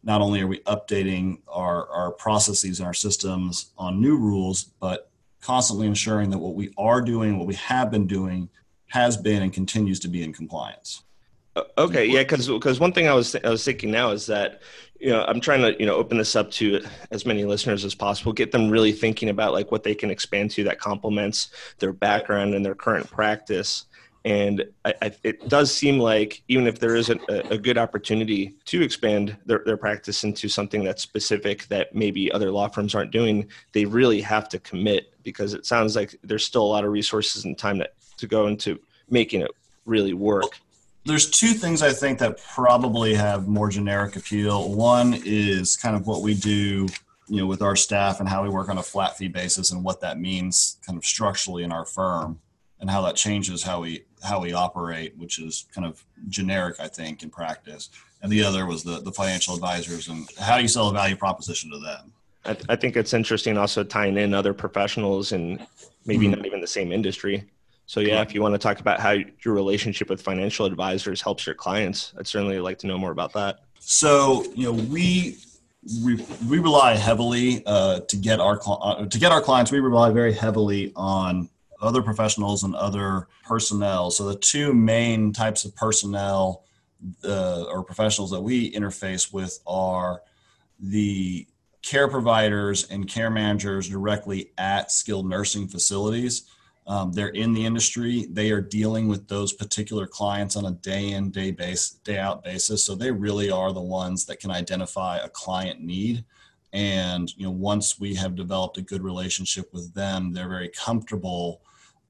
not 0.03 0.21
only 0.21 0.41
are 0.41 0.47
we 0.47 0.59
updating 0.61 1.39
our, 1.47 1.89
our 1.89 2.11
processes 2.11 2.81
and 2.81 2.87
our 2.87 2.95
systems 2.95 3.73
on 3.79 4.01
new 4.01 4.17
rules, 4.17 4.65
but 4.81 5.11
constantly 5.41 5.87
ensuring 5.87 6.31
that 6.31 6.39
what 6.39 6.55
we 6.55 6.73
are 6.77 7.01
doing, 7.01 7.39
what 7.39 7.47
we 7.47 7.55
have 7.55 7.91
been 7.91 8.07
doing, 8.07 8.49
has 8.89 9.17
been 9.17 9.43
and 9.43 9.53
continues 9.53 10.01
to 10.01 10.09
be 10.09 10.23
in 10.23 10.33
compliance. 10.33 11.03
Uh, 11.55 11.63
okay, 11.77 12.07
yeah, 12.07 12.21
because 12.21 12.49
because 12.49 12.81
one 12.81 12.93
thing 12.93 13.09
I 13.09 13.15
was 13.15 13.33
th- 13.33 13.45
I 13.45 13.51
was 13.51 13.65
thinking 13.65 13.91
now 13.91 14.11
is 14.11 14.27
that 14.27 14.63
you 14.99 15.11
know 15.11 15.25
I'm 15.25 15.41
trying 15.41 15.61
to 15.61 15.79
you 15.79 15.85
know 15.85 15.95
open 15.95 16.17
this 16.17 16.35
up 16.35 16.51
to 16.53 16.83
as 17.11 17.27
many 17.27 17.45
listeners 17.45 17.85
as 17.85 17.95
possible, 17.95 18.33
get 18.33 18.53
them 18.53 18.71
really 18.71 18.93
thinking 18.93 19.29
about 19.29 19.53
like 19.53 19.71
what 19.71 19.83
they 19.83 19.95
can 19.95 20.11
expand 20.11 20.51
to 20.53 20.65
that 20.65 20.79
complements 20.79 21.51
their 21.79 21.93
background 21.93 22.55
and 22.55 22.65
their 22.65 22.75
current 22.75 23.11
practice. 23.11 23.85
And 24.25 24.65
I, 24.85 24.95
I, 25.03 25.13
it 25.25 25.49
does 25.49 25.75
seem 25.75 25.99
like 25.99 26.43
even 26.47 26.69
if 26.69 26.79
there 26.79 26.95
isn't 26.95 27.21
a, 27.29 27.55
a 27.55 27.59
good 27.59 27.77
opportunity 27.77 28.55
to 28.67 28.81
expand 28.81 29.37
their, 29.47 29.63
their 29.67 29.77
practice 29.77 30.23
into 30.23 30.49
something 30.49 30.85
that's 30.85 31.03
specific 31.03 31.67
that 31.67 31.93
maybe 31.93 32.31
other 32.31 32.53
law 32.53 32.69
firms 32.69 32.95
aren't 32.95 33.11
doing, 33.11 33.49
they 33.73 33.85
really 33.85 34.21
have 34.21 34.49
to 34.51 34.61
commit 34.61 35.13
because 35.25 35.55
it 35.55 35.67
sounds 35.67 35.97
like 35.97 36.15
there's 36.23 36.45
still 36.45 36.63
a 36.63 36.73
lot 36.73 36.85
of 36.85 36.93
resources 36.93 37.45
and 37.45 37.59
time 37.59 37.81
to, 37.81 37.91
to 38.17 38.29
go 38.29 38.47
into 38.47 38.79
making 39.11 39.41
it 39.41 39.51
really 39.87 40.15
work 40.15 40.61
there's 41.05 41.29
two 41.31 41.53
things 41.53 41.83
I 41.83 41.93
think 41.93 42.19
that 42.21 42.41
probably 42.55 43.15
have 43.15 43.49
more 43.49 43.69
generic 43.69 44.17
appeal. 44.17 44.73
One 44.73 45.21
is 45.25 45.77
kind 45.77 45.97
of 45.97 46.07
what 46.07 46.23
we 46.23 46.35
do, 46.35 46.87
you 47.29 47.37
know, 47.39 47.47
with 47.47 47.63
our 47.63 47.77
staff 47.77 48.21
and 48.21 48.29
how 48.29 48.43
we 48.43 48.49
work 48.49 48.69
on 48.69 48.79
a 48.79 48.83
flat 48.83 49.17
fee 49.17 49.29
basis 49.29 49.73
and 49.73 49.83
what 49.83 50.01
that 50.01 50.19
means 50.19 50.79
kind 50.87 50.97
of 50.97 51.05
structurally 51.05 51.65
in 51.65 51.73
our 51.73 51.85
firm 51.85 52.41
and 52.81 52.91
how 52.91 53.03
that 53.03 53.17
changes 53.17 53.63
how 53.63 53.81
we 53.81 54.05
how 54.23 54.41
we 54.41 54.53
operate, 54.53 55.17
which 55.17 55.41
is 55.41 55.67
kind 55.75 55.87
of 55.87 56.05
generic, 56.29 56.77
I 56.79 56.89
think, 56.89 57.23
in 57.23 57.31
practice. 57.31 57.91
And 58.23 58.31
the 58.31 58.45
other 58.45 58.67
was 58.67 58.85
the 58.85 59.01
the 59.01 59.13
financial 59.13 59.55
advisors 59.55 60.09
and 60.09 60.29
how 60.39 60.57
do 60.57 60.63
you 60.63 60.69
sell 60.69 60.89
a 60.89 60.93
value 60.93 61.17
proposition 61.17 61.71
to 61.71 61.79
them. 61.79 62.13
I, 62.45 62.57
I 62.69 62.77
think 62.77 62.97
it's 62.97 63.15
interesting 63.15 63.57
also 63.57 63.85
tying 63.85 64.17
in 64.17 64.35
other 64.35 64.53
professionals 64.53 65.33
and 65.33 65.65
maybe 66.07 66.27
mm-hmm. 66.27 66.37
not 66.37 66.47
even 66.47 66.61
the 66.61 66.67
same 66.67 66.93
industry. 66.93 67.45
So 67.93 68.01
yeah, 68.01 68.23
if 68.23 68.35
you 68.35 68.41
want 68.41 68.55
to 68.55 68.59
talk 68.59 68.81
about 68.81 69.01
how 69.01 69.11
your 69.45 69.53
relationship 69.53 70.09
with 70.09 70.23
financial 70.23 70.65
advisors 70.65 71.21
helps 71.21 71.45
your 71.45 71.55
clients, 71.55 72.15
I'd 72.19 72.27
certainly 72.27 72.59
like 72.59 72.79
to 72.79 72.87
know 72.87 72.97
more 72.97 73.11
about 73.11 73.35
that. 73.35 73.59
So 73.81 74.47
you 74.55 74.65
know, 74.65 74.73
we 74.73 75.37
we, 76.03 76.15
we 76.49 76.59
rely 76.59 76.97
heavily 76.97 77.63
uh, 77.67 78.01
to 78.01 78.17
get 78.17 78.41
our 78.41 78.59
uh, 78.67 79.05
to 79.05 79.19
get 79.19 79.31
our 79.31 79.43
clients. 79.43 79.71
We 79.71 79.81
rely 79.81 80.09
very 80.11 80.33
heavily 80.33 80.95
on 80.97 81.51
other 81.83 82.01
professionals 82.01 82.63
and 82.63 82.75
other 82.77 83.29
personnel. 83.45 84.11
So 84.11 84.25
the 84.25 84.39
two 84.39 84.73
main 84.73 85.35
types 85.35 85.67
of 85.67 85.77
personnel 85.77 86.65
uh, 87.23 87.65
or 87.65 87.85
professionals 87.85 88.31
that 88.31 88.41
we 88.41 88.73
interface 88.73 89.35
with 89.35 89.59
are 89.67 90.23
the 90.81 91.47
care 91.83 92.09
providers 92.09 92.89
and 92.89 93.07
care 93.07 93.29
managers 93.29 93.87
directly 93.87 94.53
at 94.57 94.91
skilled 94.91 95.29
nursing 95.29 95.69
facilities. 95.69 96.49
Um, 96.87 97.13
they're 97.13 97.29
in 97.29 97.53
the 97.53 97.65
industry. 97.65 98.27
They 98.31 98.51
are 98.51 98.61
dealing 98.61 99.07
with 99.07 99.29
those 99.29 99.53
particular 99.53 100.07
clients 100.07 100.57
on 100.57 100.67
a 100.67 100.73
day 100.73 101.11
in, 101.11 101.31
day 101.31 101.53
base, 101.53 101.91
day 102.05 102.19
out 102.19 102.43
basis. 102.43 102.85
So 102.85 102.95
they 102.95 103.11
really 103.11 103.51
are 103.51 103.73
the 103.73 103.81
ones 103.81 104.25
that 104.27 104.41
can 104.41 104.51
identify 104.51 105.19
a 105.19 105.29
client 105.29 105.81
need. 105.81 106.25
And 106.73 107.33
you 107.37 107.45
know, 107.45 107.53
once 107.53 108.01
we 108.01 108.15
have 108.15 108.35
developed 108.35 108.79
a 108.79 108.83
good 108.83 109.03
relationship 109.03 109.73
with 109.73 109.95
them, 109.95 110.33
they're 110.33 110.49
very 110.49 110.71
comfortable 110.71 111.61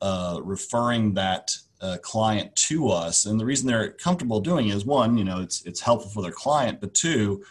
uh, 0.00 0.40
referring 0.42 1.14
that 1.14 1.56
uh, 1.80 1.98
client 2.00 2.54
to 2.54 2.88
us. 2.88 3.26
And 3.26 3.38
the 3.38 3.44
reason 3.44 3.66
they're 3.66 3.90
comfortable 3.92 4.40
doing 4.40 4.68
is 4.68 4.84
one, 4.84 5.18
you 5.18 5.24
know, 5.24 5.40
it's 5.40 5.62
it's 5.64 5.80
helpful 5.80 6.10
for 6.10 6.22
their 6.22 6.32
client, 6.32 6.80
but 6.80 6.94
two, 6.94 7.44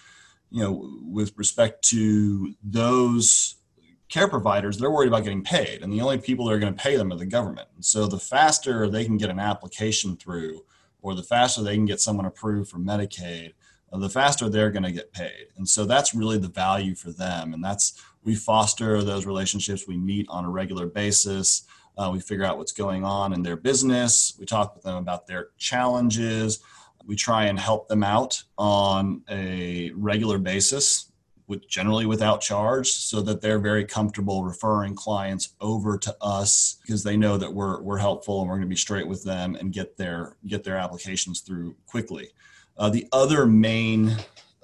you 0.49 0.63
know, 0.63 0.89
with 1.03 1.33
respect 1.37 1.83
to 1.89 2.53
those 2.63 3.55
care 4.11 4.27
providers, 4.27 4.77
they're 4.77 4.91
worried 4.91 5.07
about 5.07 5.23
getting 5.23 5.43
paid, 5.43 5.81
and 5.81 5.91
the 5.91 6.01
only 6.01 6.17
people 6.17 6.45
that 6.45 6.53
are 6.53 6.59
going 6.59 6.73
to 6.73 6.83
pay 6.83 6.97
them 6.97 7.11
are 7.11 7.17
the 7.17 7.25
government. 7.25 7.69
So 7.79 8.05
the 8.05 8.19
faster 8.19 8.89
they 8.89 9.05
can 9.05 9.17
get 9.17 9.29
an 9.29 9.39
application 9.39 10.17
through, 10.17 10.65
or 11.01 11.15
the 11.15 11.23
faster 11.23 11.63
they 11.63 11.75
can 11.75 11.85
get 11.85 12.01
someone 12.01 12.25
approved 12.25 12.69
for 12.69 12.77
Medicaid, 12.77 13.53
uh, 13.91 13.97
the 13.97 14.09
faster 14.09 14.49
they're 14.49 14.69
going 14.69 14.83
to 14.83 14.91
get 14.91 15.13
paid. 15.13 15.47
And 15.55 15.67
so 15.67 15.85
that's 15.85 16.13
really 16.13 16.37
the 16.37 16.49
value 16.49 16.93
for 16.93 17.11
them. 17.11 17.53
And 17.53 17.63
that's 17.63 17.99
we 18.23 18.35
foster 18.35 19.01
those 19.01 19.25
relationships. 19.25 19.87
We 19.87 19.97
meet 19.97 20.27
on 20.29 20.45
a 20.45 20.49
regular 20.49 20.87
basis. 20.87 21.63
Uh, 21.97 22.11
we 22.13 22.19
figure 22.19 22.45
out 22.45 22.57
what's 22.57 22.71
going 22.71 23.03
on 23.03 23.33
in 23.33 23.43
their 23.43 23.55
business. 23.55 24.35
We 24.37 24.45
talk 24.45 24.75
with 24.75 24.83
them 24.83 24.97
about 24.97 25.25
their 25.25 25.49
challenges. 25.57 26.59
We 27.05 27.15
try 27.15 27.45
and 27.45 27.59
help 27.59 27.87
them 27.87 28.03
out 28.03 28.43
on 28.57 29.23
a 29.29 29.91
regular 29.95 30.37
basis 30.37 31.10
with 31.47 31.67
generally 31.67 32.05
without 32.05 32.41
charge 32.41 32.91
so 32.91 33.21
that 33.21 33.41
they're 33.41 33.59
very 33.59 33.85
comfortable 33.85 34.43
referring 34.43 34.95
clients 34.95 35.53
over 35.59 35.97
to 35.97 36.15
us 36.21 36.77
because 36.81 37.03
they 37.03 37.17
know 37.17 37.37
that 37.37 37.53
we're, 37.53 37.81
we're 37.81 37.97
helpful 37.97 38.41
and 38.41 38.49
we're 38.49 38.55
going 38.55 38.67
to 38.67 38.73
be 38.73 38.75
straight 38.75 39.07
with 39.07 39.23
them 39.23 39.55
and 39.55 39.73
get 39.73 39.97
their 39.97 40.35
get 40.47 40.63
their 40.63 40.77
applications 40.77 41.41
through 41.41 41.75
quickly. 41.85 42.29
Uh, 42.77 42.89
the 42.89 43.07
other 43.11 43.45
main 43.45 44.09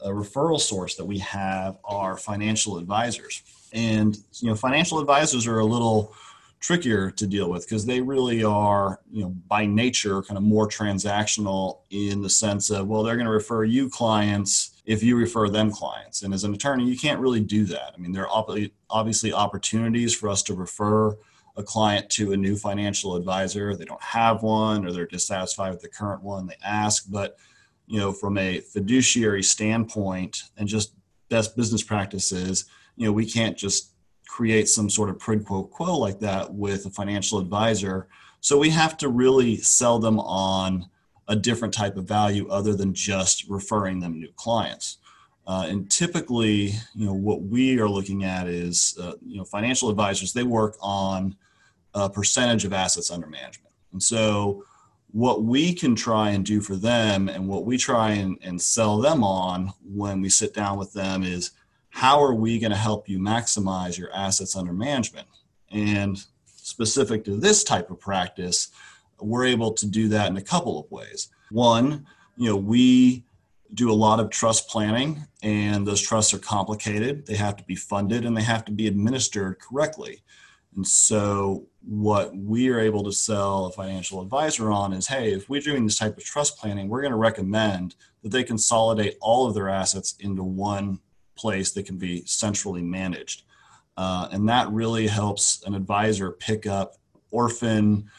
uh, 0.04 0.10
referral 0.10 0.60
source 0.60 0.96
that 0.96 1.06
we 1.06 1.20
have 1.20 1.78
are 1.84 2.18
financial 2.18 2.78
advisors. 2.78 3.44
And 3.74 4.18
you 4.40 4.50
know 4.50 4.56
financial 4.56 5.00
advisors 5.00 5.46
are 5.46 5.60
a 5.60 5.66
little 5.66 6.14
trickier 6.60 7.12
to 7.12 7.28
deal 7.28 7.50
with 7.50 7.66
because 7.68 7.86
they 7.86 8.02
really 8.02 8.44
are, 8.44 9.00
you 9.12 9.22
know, 9.24 9.30
by 9.48 9.66
nature 9.66 10.22
kind 10.24 10.38
of 10.38 10.44
more 10.44 10.68
transactional 10.68 11.80
in 11.92 12.22
the 12.22 12.30
sense 12.30 12.70
of, 12.70 12.88
well, 12.88 13.04
they're 13.04 13.16
going 13.16 13.28
to 13.28 13.32
refer 13.32 13.64
you 13.64 13.90
clients 13.90 14.77
if 14.88 15.04
you 15.04 15.18
refer 15.18 15.50
them 15.50 15.70
clients. 15.70 16.24
And 16.24 16.34
as 16.34 16.46
an 16.46 16.54
attorney, 16.54 16.86
you 16.86 16.98
can't 16.98 17.20
really 17.20 17.42
do 17.42 17.66
that. 17.66 17.94
I 17.94 17.98
mean, 17.98 18.14
there 18.14 18.28
are 18.28 18.46
obviously 18.90 19.34
opportunities 19.34 20.16
for 20.16 20.30
us 20.30 20.42
to 20.44 20.56
refer 20.56 21.16
a 21.58 21.64
client 21.64 22.10
to 22.12 22.32
a 22.32 22.38
new 22.38 22.56
financial 22.56 23.18
advisor. 23.18 23.76
They 23.76 23.84
don't 23.84 24.02
have 24.02 24.44
one 24.44 24.86
or 24.86 24.94
they're 24.94 25.06
dissatisfied 25.06 25.74
with 25.74 25.82
the 25.82 25.90
current 25.90 26.24
one. 26.24 26.48
They 26.48 26.56
ask, 26.64 27.06
but 27.12 27.38
you 27.86 28.00
know, 28.00 28.14
from 28.14 28.38
a 28.38 28.62
fiduciary 28.62 29.44
standpoint 29.44 30.44
and 30.58 30.70
just 30.70 30.94
best 31.30 31.58
business 31.58 31.84
practices, 31.84 32.66
you 32.96 33.06
know, 33.06 33.12
we 33.12 33.30
can't 33.30 33.58
just 33.58 33.92
create 34.26 34.70
some 34.70 34.90
sort 34.90 35.10
of 35.10 35.20
quid 35.20 35.46
pro 35.46 35.64
quo 35.64 35.98
like 35.98 36.20
that 36.22 36.54
with 36.54 36.86
a 36.86 36.90
financial 36.90 37.40
advisor. 37.40 38.08
So 38.40 38.58
we 38.58 38.70
have 38.70 38.96
to 38.98 39.10
really 39.10 39.58
sell 39.58 40.00
them 40.00 40.20
on 40.20 40.90
a 41.28 41.36
different 41.36 41.74
type 41.74 41.98
of 41.98 42.06
value 42.06 42.48
other 42.50 42.76
than 42.76 42.94
just 42.94 43.48
referring 43.50 44.00
them 44.00 44.20
new 44.20 44.32
clients. 44.36 44.98
Uh, 45.46 45.66
and 45.70 45.90
typically, 45.90 46.74
you 46.94 47.06
know, 47.06 47.14
what 47.14 47.42
we 47.44 47.80
are 47.80 47.88
looking 47.88 48.24
at 48.24 48.48
is, 48.48 48.98
uh, 49.02 49.14
you 49.26 49.38
know, 49.38 49.46
financial 49.46 49.90
advisors, 49.90 50.34
they 50.34 50.44
work 50.44 50.76
on 50.82 51.36
a 51.94 52.10
percentage 52.10 52.66
of 52.66 52.74
assets 52.74 53.10
under 53.10 53.28
management. 53.28 53.74
And 53.94 54.04
so 54.04 54.64
what 55.12 55.44
we 55.44 55.74
can 55.74 55.96
try 55.96 56.32
and 56.32 56.46
do 56.46 56.60
for 56.60 56.76
them 56.76 57.30
and 57.30 57.48
what 57.48 57.66
we 57.66 57.78
try 57.78 58.12
and, 58.12 58.38
and 58.44 58.62
sell 58.62 59.00
them 59.00 59.24
on 59.24 59.72
when 59.84 60.22
we 60.22 60.30
sit 60.30 60.54
down 60.54 60.78
with 60.78 60.92
them 60.94 61.24
is 61.24 61.52
how 61.90 62.22
are 62.22 62.36
we 62.36 62.60
going 62.60 62.72
to 62.72 62.78
help 62.78 63.08
you 63.08 63.18
maximize 63.18 63.98
your 63.98 64.14
assets 64.14 64.56
under 64.56 64.74
management? 64.74 65.28
And 65.72 66.22
specific 66.46 67.24
to 67.26 67.38
this 67.38 67.64
type 67.64 67.90
of 67.90 68.00
practice, 68.00 68.68
we're 69.20 69.46
able 69.46 69.74
to 69.74 69.88
do 69.88 70.08
that 70.10 70.30
in 70.30 70.38
a 70.38 70.42
couple 70.42 70.80
of 70.80 70.90
ways. 70.92 71.30
One, 71.50 72.06
you 72.36 72.50
know, 72.50 72.56
we 72.56 73.26
do 73.74 73.92
a 73.92 73.94
lot 73.94 74.20
of 74.20 74.30
trust 74.30 74.70
planning, 74.70 75.26
and 75.44 75.86
those 75.86 76.02
trusts 76.02 76.34
are 76.34 76.40
complicated. 76.40 77.26
They 77.26 77.36
have 77.36 77.56
to 77.58 77.64
be 77.64 77.76
funded 77.76 78.26
and 78.26 78.36
they 78.36 78.44
have 78.44 78.66
to 78.66 78.72
be 78.72 78.88
administered 78.88 79.60
correctly. 79.60 80.24
And 80.76 80.88
so, 80.88 81.68
what 81.82 82.36
we 82.36 82.70
are 82.70 82.80
able 82.80 83.04
to 83.04 83.12
sell 83.12 83.66
a 83.66 83.72
financial 83.72 84.22
advisor 84.22 84.72
on 84.72 84.94
is 84.94 85.08
hey, 85.08 85.34
if 85.34 85.50
we're 85.50 85.62
doing 85.62 85.86
this 85.86 85.98
type 85.98 86.18
of 86.18 86.24
trust 86.24 86.58
planning, 86.58 86.88
we're 86.88 87.02
going 87.02 87.12
to 87.12 87.18
recommend 87.18 87.96
that 88.22 88.30
they 88.30 88.44
consolidate 88.44 89.18
all 89.22 89.48
of 89.48 89.54
their 89.54 89.70
assets 89.70 90.16
into 90.20 90.44
one 90.44 91.00
place 91.36 91.72
that 91.72 91.86
can 91.86 91.98
be 91.98 92.24
centrally 92.26 92.82
managed. 92.82 93.44
Uh, 93.96 94.28
and 94.32 94.48
that 94.48 94.70
really 94.70 95.08
helps 95.08 95.64
an 95.66 95.74
advisor 95.74 96.32
pick 96.32 96.68
up 96.68 96.96
orphan 97.32 98.10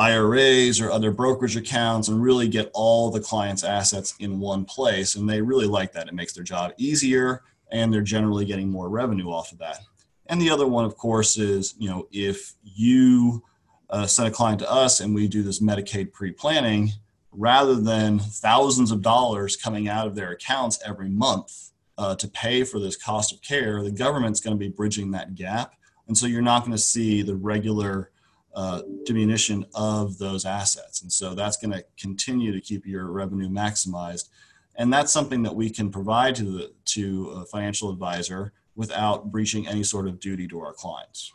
IRAs 0.00 0.80
or 0.80 0.90
other 0.90 1.10
brokerage 1.10 1.56
accounts 1.56 2.08
and 2.08 2.22
really 2.22 2.48
get 2.48 2.70
all 2.72 3.10
the 3.10 3.20
client's 3.20 3.62
assets 3.62 4.14
in 4.18 4.40
one 4.40 4.64
place. 4.64 5.14
And 5.14 5.28
they 5.28 5.42
really 5.42 5.66
like 5.66 5.92
that. 5.92 6.08
It 6.08 6.14
makes 6.14 6.32
their 6.32 6.42
job 6.42 6.72
easier 6.78 7.42
and 7.70 7.92
they're 7.92 8.00
generally 8.00 8.46
getting 8.46 8.70
more 8.70 8.88
revenue 8.88 9.30
off 9.30 9.52
of 9.52 9.58
that. 9.58 9.80
And 10.26 10.40
the 10.40 10.50
other 10.50 10.66
one, 10.66 10.86
of 10.86 10.96
course, 10.96 11.36
is 11.36 11.74
you 11.78 11.88
know 11.90 12.08
if 12.10 12.54
you 12.62 13.44
uh, 13.90 14.06
send 14.06 14.28
a 14.28 14.30
client 14.30 14.60
to 14.60 14.70
us 14.70 15.00
and 15.00 15.14
we 15.14 15.28
do 15.28 15.42
this 15.42 15.60
Medicaid 15.60 16.12
pre-planning, 16.12 16.92
rather 17.32 17.74
than 17.74 18.18
thousands 18.18 18.90
of 18.90 19.02
dollars 19.02 19.56
coming 19.56 19.88
out 19.88 20.06
of 20.06 20.14
their 20.14 20.30
accounts 20.30 20.80
every 20.86 21.08
month, 21.08 21.72
uh, 21.98 22.14
to 22.14 22.28
pay 22.28 22.64
for 22.64 22.78
this 22.78 22.96
cost 22.96 23.32
of 23.32 23.42
care, 23.42 23.82
the 23.82 23.90
government's 23.90 24.40
going 24.40 24.56
to 24.56 24.58
be 24.58 24.68
bridging 24.68 25.10
that 25.10 25.34
gap. 25.34 25.74
And 26.08 26.16
so 26.16 26.26
you're 26.26 26.42
not 26.42 26.60
going 26.60 26.72
to 26.72 26.78
see 26.78 27.22
the 27.22 27.36
regular 27.36 28.10
uh, 28.54 28.82
diminution 29.04 29.64
of 29.74 30.18
those 30.18 30.44
assets. 30.44 31.02
And 31.02 31.12
so 31.12 31.34
that's 31.34 31.56
going 31.56 31.72
to 31.72 31.84
continue 31.98 32.52
to 32.52 32.60
keep 32.60 32.86
your 32.86 33.06
revenue 33.10 33.48
maximized. 33.48 34.28
And 34.76 34.92
that's 34.92 35.12
something 35.12 35.42
that 35.42 35.54
we 35.54 35.70
can 35.70 35.90
provide 35.90 36.34
to, 36.36 36.44
the, 36.44 36.72
to 36.86 37.30
a 37.30 37.44
financial 37.46 37.90
advisor 37.90 38.52
without 38.74 39.30
breaching 39.30 39.68
any 39.68 39.82
sort 39.82 40.08
of 40.08 40.20
duty 40.20 40.48
to 40.48 40.60
our 40.60 40.72
clients. 40.72 41.32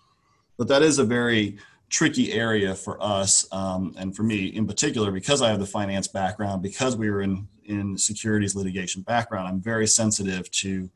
But 0.58 0.67
that 0.69 0.82
is 0.82 0.99
a 0.99 1.04
very 1.04 1.58
tricky 1.89 2.34
area 2.34 2.73
for 2.73 3.01
us 3.01 3.47
um, 3.51 3.93
and 3.97 4.15
for 4.15 4.23
me 4.23 4.47
in 4.47 4.65
particular 4.65 5.12
because 5.12 5.41
I 5.41 5.49
have 5.49 5.60
the 5.60 5.65
finance 5.65 6.08
background, 6.08 6.63
because 6.63 6.97
we 6.97 7.10
were 7.10 7.21
in 7.21 7.47
in 7.65 7.97
securities 7.97 8.56
litigation 8.56 9.01
background, 9.01 9.47
I'm 9.47 9.60
very 9.60 9.88
sensitive 9.88 10.49
to, 10.51 10.89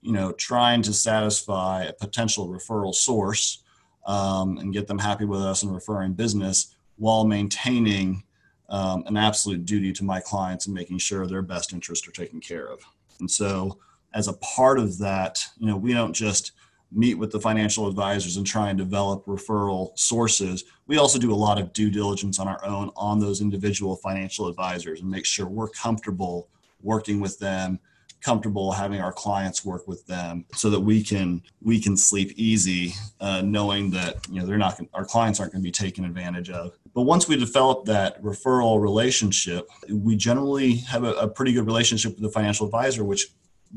you 0.00 0.12
know, 0.12 0.32
trying 0.32 0.82
to 0.82 0.92
satisfy 0.92 1.84
a 1.84 1.92
potential 1.92 2.48
referral 2.48 2.94
source 2.94 3.61
um, 4.06 4.58
and 4.58 4.72
get 4.72 4.86
them 4.86 4.98
happy 4.98 5.24
with 5.24 5.40
us 5.40 5.62
and 5.62 5.74
referring 5.74 6.12
business 6.12 6.74
while 6.96 7.24
maintaining 7.24 8.22
um, 8.68 9.04
an 9.06 9.16
absolute 9.16 9.64
duty 9.64 9.92
to 9.92 10.04
my 10.04 10.20
clients 10.20 10.66
and 10.66 10.74
making 10.74 10.98
sure 10.98 11.26
their 11.26 11.42
best 11.42 11.72
interests 11.72 12.06
are 12.08 12.12
taken 12.12 12.40
care 12.40 12.66
of. 12.66 12.80
And 13.20 13.30
so, 13.30 13.78
as 14.14 14.28
a 14.28 14.34
part 14.34 14.78
of 14.78 14.98
that, 14.98 15.42
you 15.58 15.66
know, 15.66 15.76
we 15.76 15.94
don't 15.94 16.12
just 16.12 16.52
meet 16.90 17.14
with 17.14 17.30
the 17.30 17.40
financial 17.40 17.88
advisors 17.88 18.36
and 18.36 18.46
try 18.46 18.68
and 18.68 18.78
develop 18.78 19.24
referral 19.24 19.98
sources. 19.98 20.64
We 20.86 20.98
also 20.98 21.18
do 21.18 21.32
a 21.32 21.34
lot 21.34 21.58
of 21.58 21.72
due 21.72 21.90
diligence 21.90 22.38
on 22.38 22.48
our 22.48 22.62
own 22.64 22.90
on 22.96 23.18
those 23.18 23.40
individual 23.40 23.96
financial 23.96 24.48
advisors 24.48 25.00
and 25.00 25.10
make 25.10 25.24
sure 25.24 25.46
we're 25.46 25.70
comfortable 25.70 26.48
working 26.82 27.20
with 27.20 27.38
them 27.38 27.78
comfortable 28.22 28.72
having 28.72 29.00
our 29.00 29.12
clients 29.12 29.64
work 29.64 29.86
with 29.88 30.06
them 30.06 30.44
so 30.54 30.70
that 30.70 30.80
we 30.80 31.02
can 31.02 31.42
we 31.60 31.80
can 31.80 31.96
sleep 31.96 32.32
easy 32.36 32.94
uh, 33.20 33.42
knowing 33.42 33.90
that 33.90 34.16
you 34.28 34.40
know 34.40 34.46
they're 34.46 34.56
not 34.56 34.80
our 34.94 35.04
clients 35.04 35.40
aren't 35.40 35.52
going 35.52 35.62
to 35.62 35.66
be 35.66 35.72
taken 35.72 36.04
advantage 36.04 36.50
of. 36.50 36.72
But 36.94 37.02
once 37.02 37.26
we 37.28 37.36
develop 37.36 37.84
that 37.86 38.22
referral 38.22 38.80
relationship 38.80 39.68
we 39.90 40.16
generally 40.16 40.76
have 40.76 41.04
a, 41.04 41.12
a 41.14 41.28
pretty 41.28 41.52
good 41.52 41.66
relationship 41.66 42.12
with 42.12 42.22
the 42.22 42.30
financial 42.30 42.66
advisor 42.66 43.04
which 43.04 43.28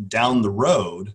down 0.08 0.42
the 0.42 0.52
road 0.52 1.14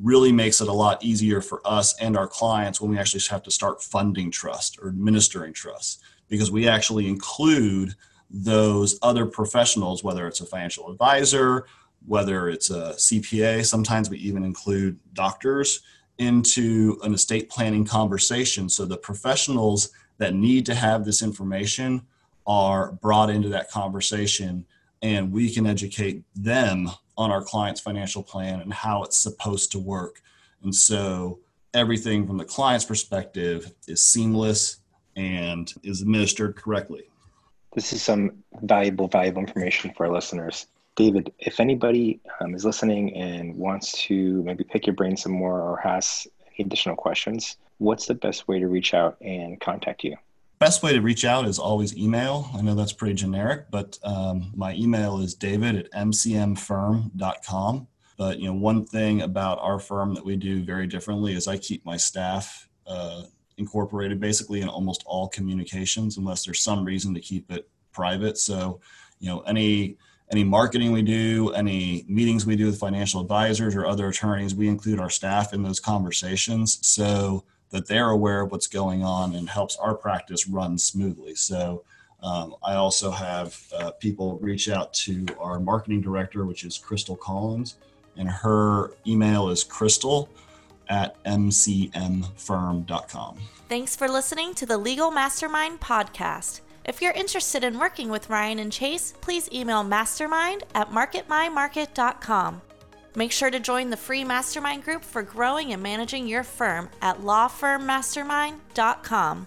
really 0.00 0.30
makes 0.30 0.60
it 0.60 0.68
a 0.68 0.72
lot 0.72 1.02
easier 1.02 1.40
for 1.40 1.60
us 1.64 2.00
and 2.00 2.16
our 2.16 2.28
clients 2.28 2.80
when 2.80 2.90
we 2.90 2.98
actually 2.98 3.22
have 3.28 3.42
to 3.42 3.50
start 3.50 3.82
funding 3.82 4.30
trust 4.30 4.78
or 4.80 4.88
administering 4.88 5.52
trust 5.52 6.02
because 6.28 6.50
we 6.50 6.68
actually 6.68 7.08
include 7.08 7.94
those 8.30 8.98
other 9.02 9.26
professionals, 9.26 10.04
whether 10.04 10.28
it's 10.28 10.40
a 10.40 10.46
financial 10.46 10.90
advisor, 10.90 11.66
whether 12.06 12.48
it's 12.48 12.70
a 12.70 12.94
CPA, 12.96 13.64
sometimes 13.64 14.10
we 14.10 14.18
even 14.18 14.44
include 14.44 14.98
doctors 15.12 15.80
into 16.18 16.98
an 17.02 17.14
estate 17.14 17.48
planning 17.48 17.84
conversation. 17.84 18.68
So 18.68 18.84
the 18.84 18.96
professionals 18.96 19.90
that 20.18 20.34
need 20.34 20.66
to 20.66 20.74
have 20.74 21.04
this 21.04 21.22
information 21.22 22.02
are 22.46 22.92
brought 22.92 23.30
into 23.30 23.48
that 23.50 23.70
conversation 23.70 24.66
and 25.02 25.32
we 25.32 25.50
can 25.52 25.66
educate 25.66 26.22
them 26.36 26.90
on 27.16 27.30
our 27.30 27.42
client's 27.42 27.80
financial 27.80 28.22
plan 28.22 28.60
and 28.60 28.72
how 28.72 29.02
it's 29.02 29.18
supposed 29.18 29.72
to 29.72 29.78
work. 29.78 30.20
And 30.62 30.74
so 30.74 31.38
everything 31.74 32.26
from 32.26 32.36
the 32.36 32.44
client's 32.44 32.84
perspective 32.84 33.72
is 33.88 34.02
seamless 34.02 34.78
and 35.16 35.72
is 35.82 36.02
administered 36.02 36.56
correctly. 36.56 37.04
This 37.74 37.92
is 37.92 38.02
some 38.02 38.42
valuable, 38.62 39.08
valuable 39.08 39.40
information 39.40 39.92
for 39.96 40.06
our 40.06 40.12
listeners. 40.12 40.66
David, 41.00 41.32
if 41.38 41.60
anybody 41.60 42.20
um, 42.40 42.54
is 42.54 42.66
listening 42.66 43.16
and 43.16 43.56
wants 43.56 43.92
to 44.02 44.42
maybe 44.42 44.64
pick 44.64 44.86
your 44.86 44.94
brain 44.94 45.16
some 45.16 45.32
more 45.32 45.58
or 45.58 45.78
has 45.78 46.26
any 46.48 46.66
additional 46.66 46.94
questions, 46.94 47.56
what's 47.78 48.04
the 48.04 48.14
best 48.14 48.46
way 48.46 48.58
to 48.58 48.66
reach 48.66 48.92
out 48.92 49.16
and 49.22 49.58
contact 49.62 50.04
you? 50.04 50.14
Best 50.58 50.82
way 50.82 50.92
to 50.92 51.00
reach 51.00 51.24
out 51.24 51.46
is 51.46 51.58
always 51.58 51.96
email. 51.96 52.50
I 52.54 52.60
know 52.60 52.74
that's 52.74 52.92
pretty 52.92 53.14
generic, 53.14 53.70
but 53.70 53.98
um, 54.02 54.52
my 54.54 54.74
email 54.74 55.20
is 55.20 55.34
david 55.34 55.74
at 55.74 55.90
mcmfirm.com. 55.92 57.86
But 58.18 58.38
you 58.38 58.48
know, 58.48 58.54
one 58.54 58.84
thing 58.84 59.22
about 59.22 59.58
our 59.60 59.78
firm 59.78 60.12
that 60.16 60.24
we 60.26 60.36
do 60.36 60.62
very 60.62 60.86
differently 60.86 61.32
is 61.32 61.48
I 61.48 61.56
keep 61.56 61.82
my 61.86 61.96
staff 61.96 62.68
uh, 62.86 63.22
incorporated 63.56 64.20
basically 64.20 64.60
in 64.60 64.68
almost 64.68 65.02
all 65.06 65.28
communications, 65.28 66.18
unless 66.18 66.44
there's 66.44 66.60
some 66.60 66.84
reason 66.84 67.14
to 67.14 67.20
keep 67.20 67.50
it 67.50 67.70
private. 67.90 68.36
So, 68.36 68.82
you 69.18 69.30
know, 69.30 69.40
any 69.40 69.96
any 70.30 70.44
marketing 70.44 70.92
we 70.92 71.02
do, 71.02 71.50
any 71.50 72.04
meetings 72.08 72.46
we 72.46 72.56
do 72.56 72.66
with 72.66 72.78
financial 72.78 73.20
advisors 73.20 73.74
or 73.74 73.86
other 73.86 74.08
attorneys, 74.08 74.54
we 74.54 74.68
include 74.68 75.00
our 75.00 75.10
staff 75.10 75.52
in 75.52 75.62
those 75.62 75.80
conversations 75.80 76.78
so 76.86 77.44
that 77.70 77.88
they're 77.88 78.10
aware 78.10 78.42
of 78.42 78.52
what's 78.52 78.68
going 78.68 79.02
on 79.02 79.34
and 79.34 79.48
helps 79.48 79.76
our 79.76 79.94
practice 79.94 80.46
run 80.46 80.78
smoothly. 80.78 81.34
So 81.34 81.82
um, 82.22 82.54
I 82.62 82.74
also 82.74 83.10
have 83.10 83.58
uh, 83.76 83.90
people 83.92 84.38
reach 84.38 84.68
out 84.68 84.92
to 84.94 85.26
our 85.38 85.58
marketing 85.58 86.00
director, 86.00 86.44
which 86.44 86.64
is 86.64 86.78
Crystal 86.78 87.16
Collins, 87.16 87.76
and 88.16 88.28
her 88.28 88.92
email 89.06 89.48
is 89.48 89.64
crystal 89.64 90.28
at 90.88 91.22
mcmfirm.com. 91.24 93.38
Thanks 93.68 93.96
for 93.96 94.08
listening 94.08 94.54
to 94.54 94.66
the 94.66 94.76
Legal 94.76 95.10
Mastermind 95.10 95.80
podcast. 95.80 96.60
If 96.90 97.00
you're 97.00 97.12
interested 97.12 97.62
in 97.62 97.78
working 97.78 98.10
with 98.10 98.28
Ryan 98.28 98.58
and 98.58 98.72
Chase, 98.72 99.14
please 99.20 99.48
email 99.52 99.84
mastermind 99.84 100.64
at 100.74 100.90
marketmymarket.com. 100.90 102.62
Make 103.14 103.30
sure 103.30 103.48
to 103.48 103.60
join 103.60 103.90
the 103.90 103.96
free 103.96 104.24
mastermind 104.24 104.82
group 104.82 105.04
for 105.04 105.22
growing 105.22 105.72
and 105.72 105.80
managing 105.80 106.26
your 106.26 106.42
firm 106.42 106.90
at 107.00 107.20
lawfirmmastermind.com. 107.20 109.46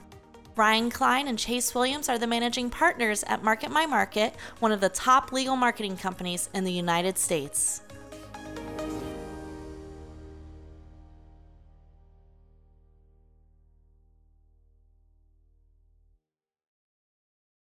Ryan 0.56 0.90
Klein 0.90 1.28
and 1.28 1.38
Chase 1.38 1.76
Williams 1.76 2.08
are 2.08 2.18
the 2.18 2.28
managing 2.28 2.70
partners 2.70 3.26
at 3.28 3.44
Market 3.44 3.72
My 3.72 3.86
Market, 3.86 4.34
one 4.60 4.72
of 4.72 4.80
the 4.80 4.88
top 4.88 5.34
legal 5.34 5.58
marketing 5.58 5.98
companies 5.98 6.48
in 6.54 6.64
the 6.64 6.72
United 6.72 7.18
States. 7.18 7.82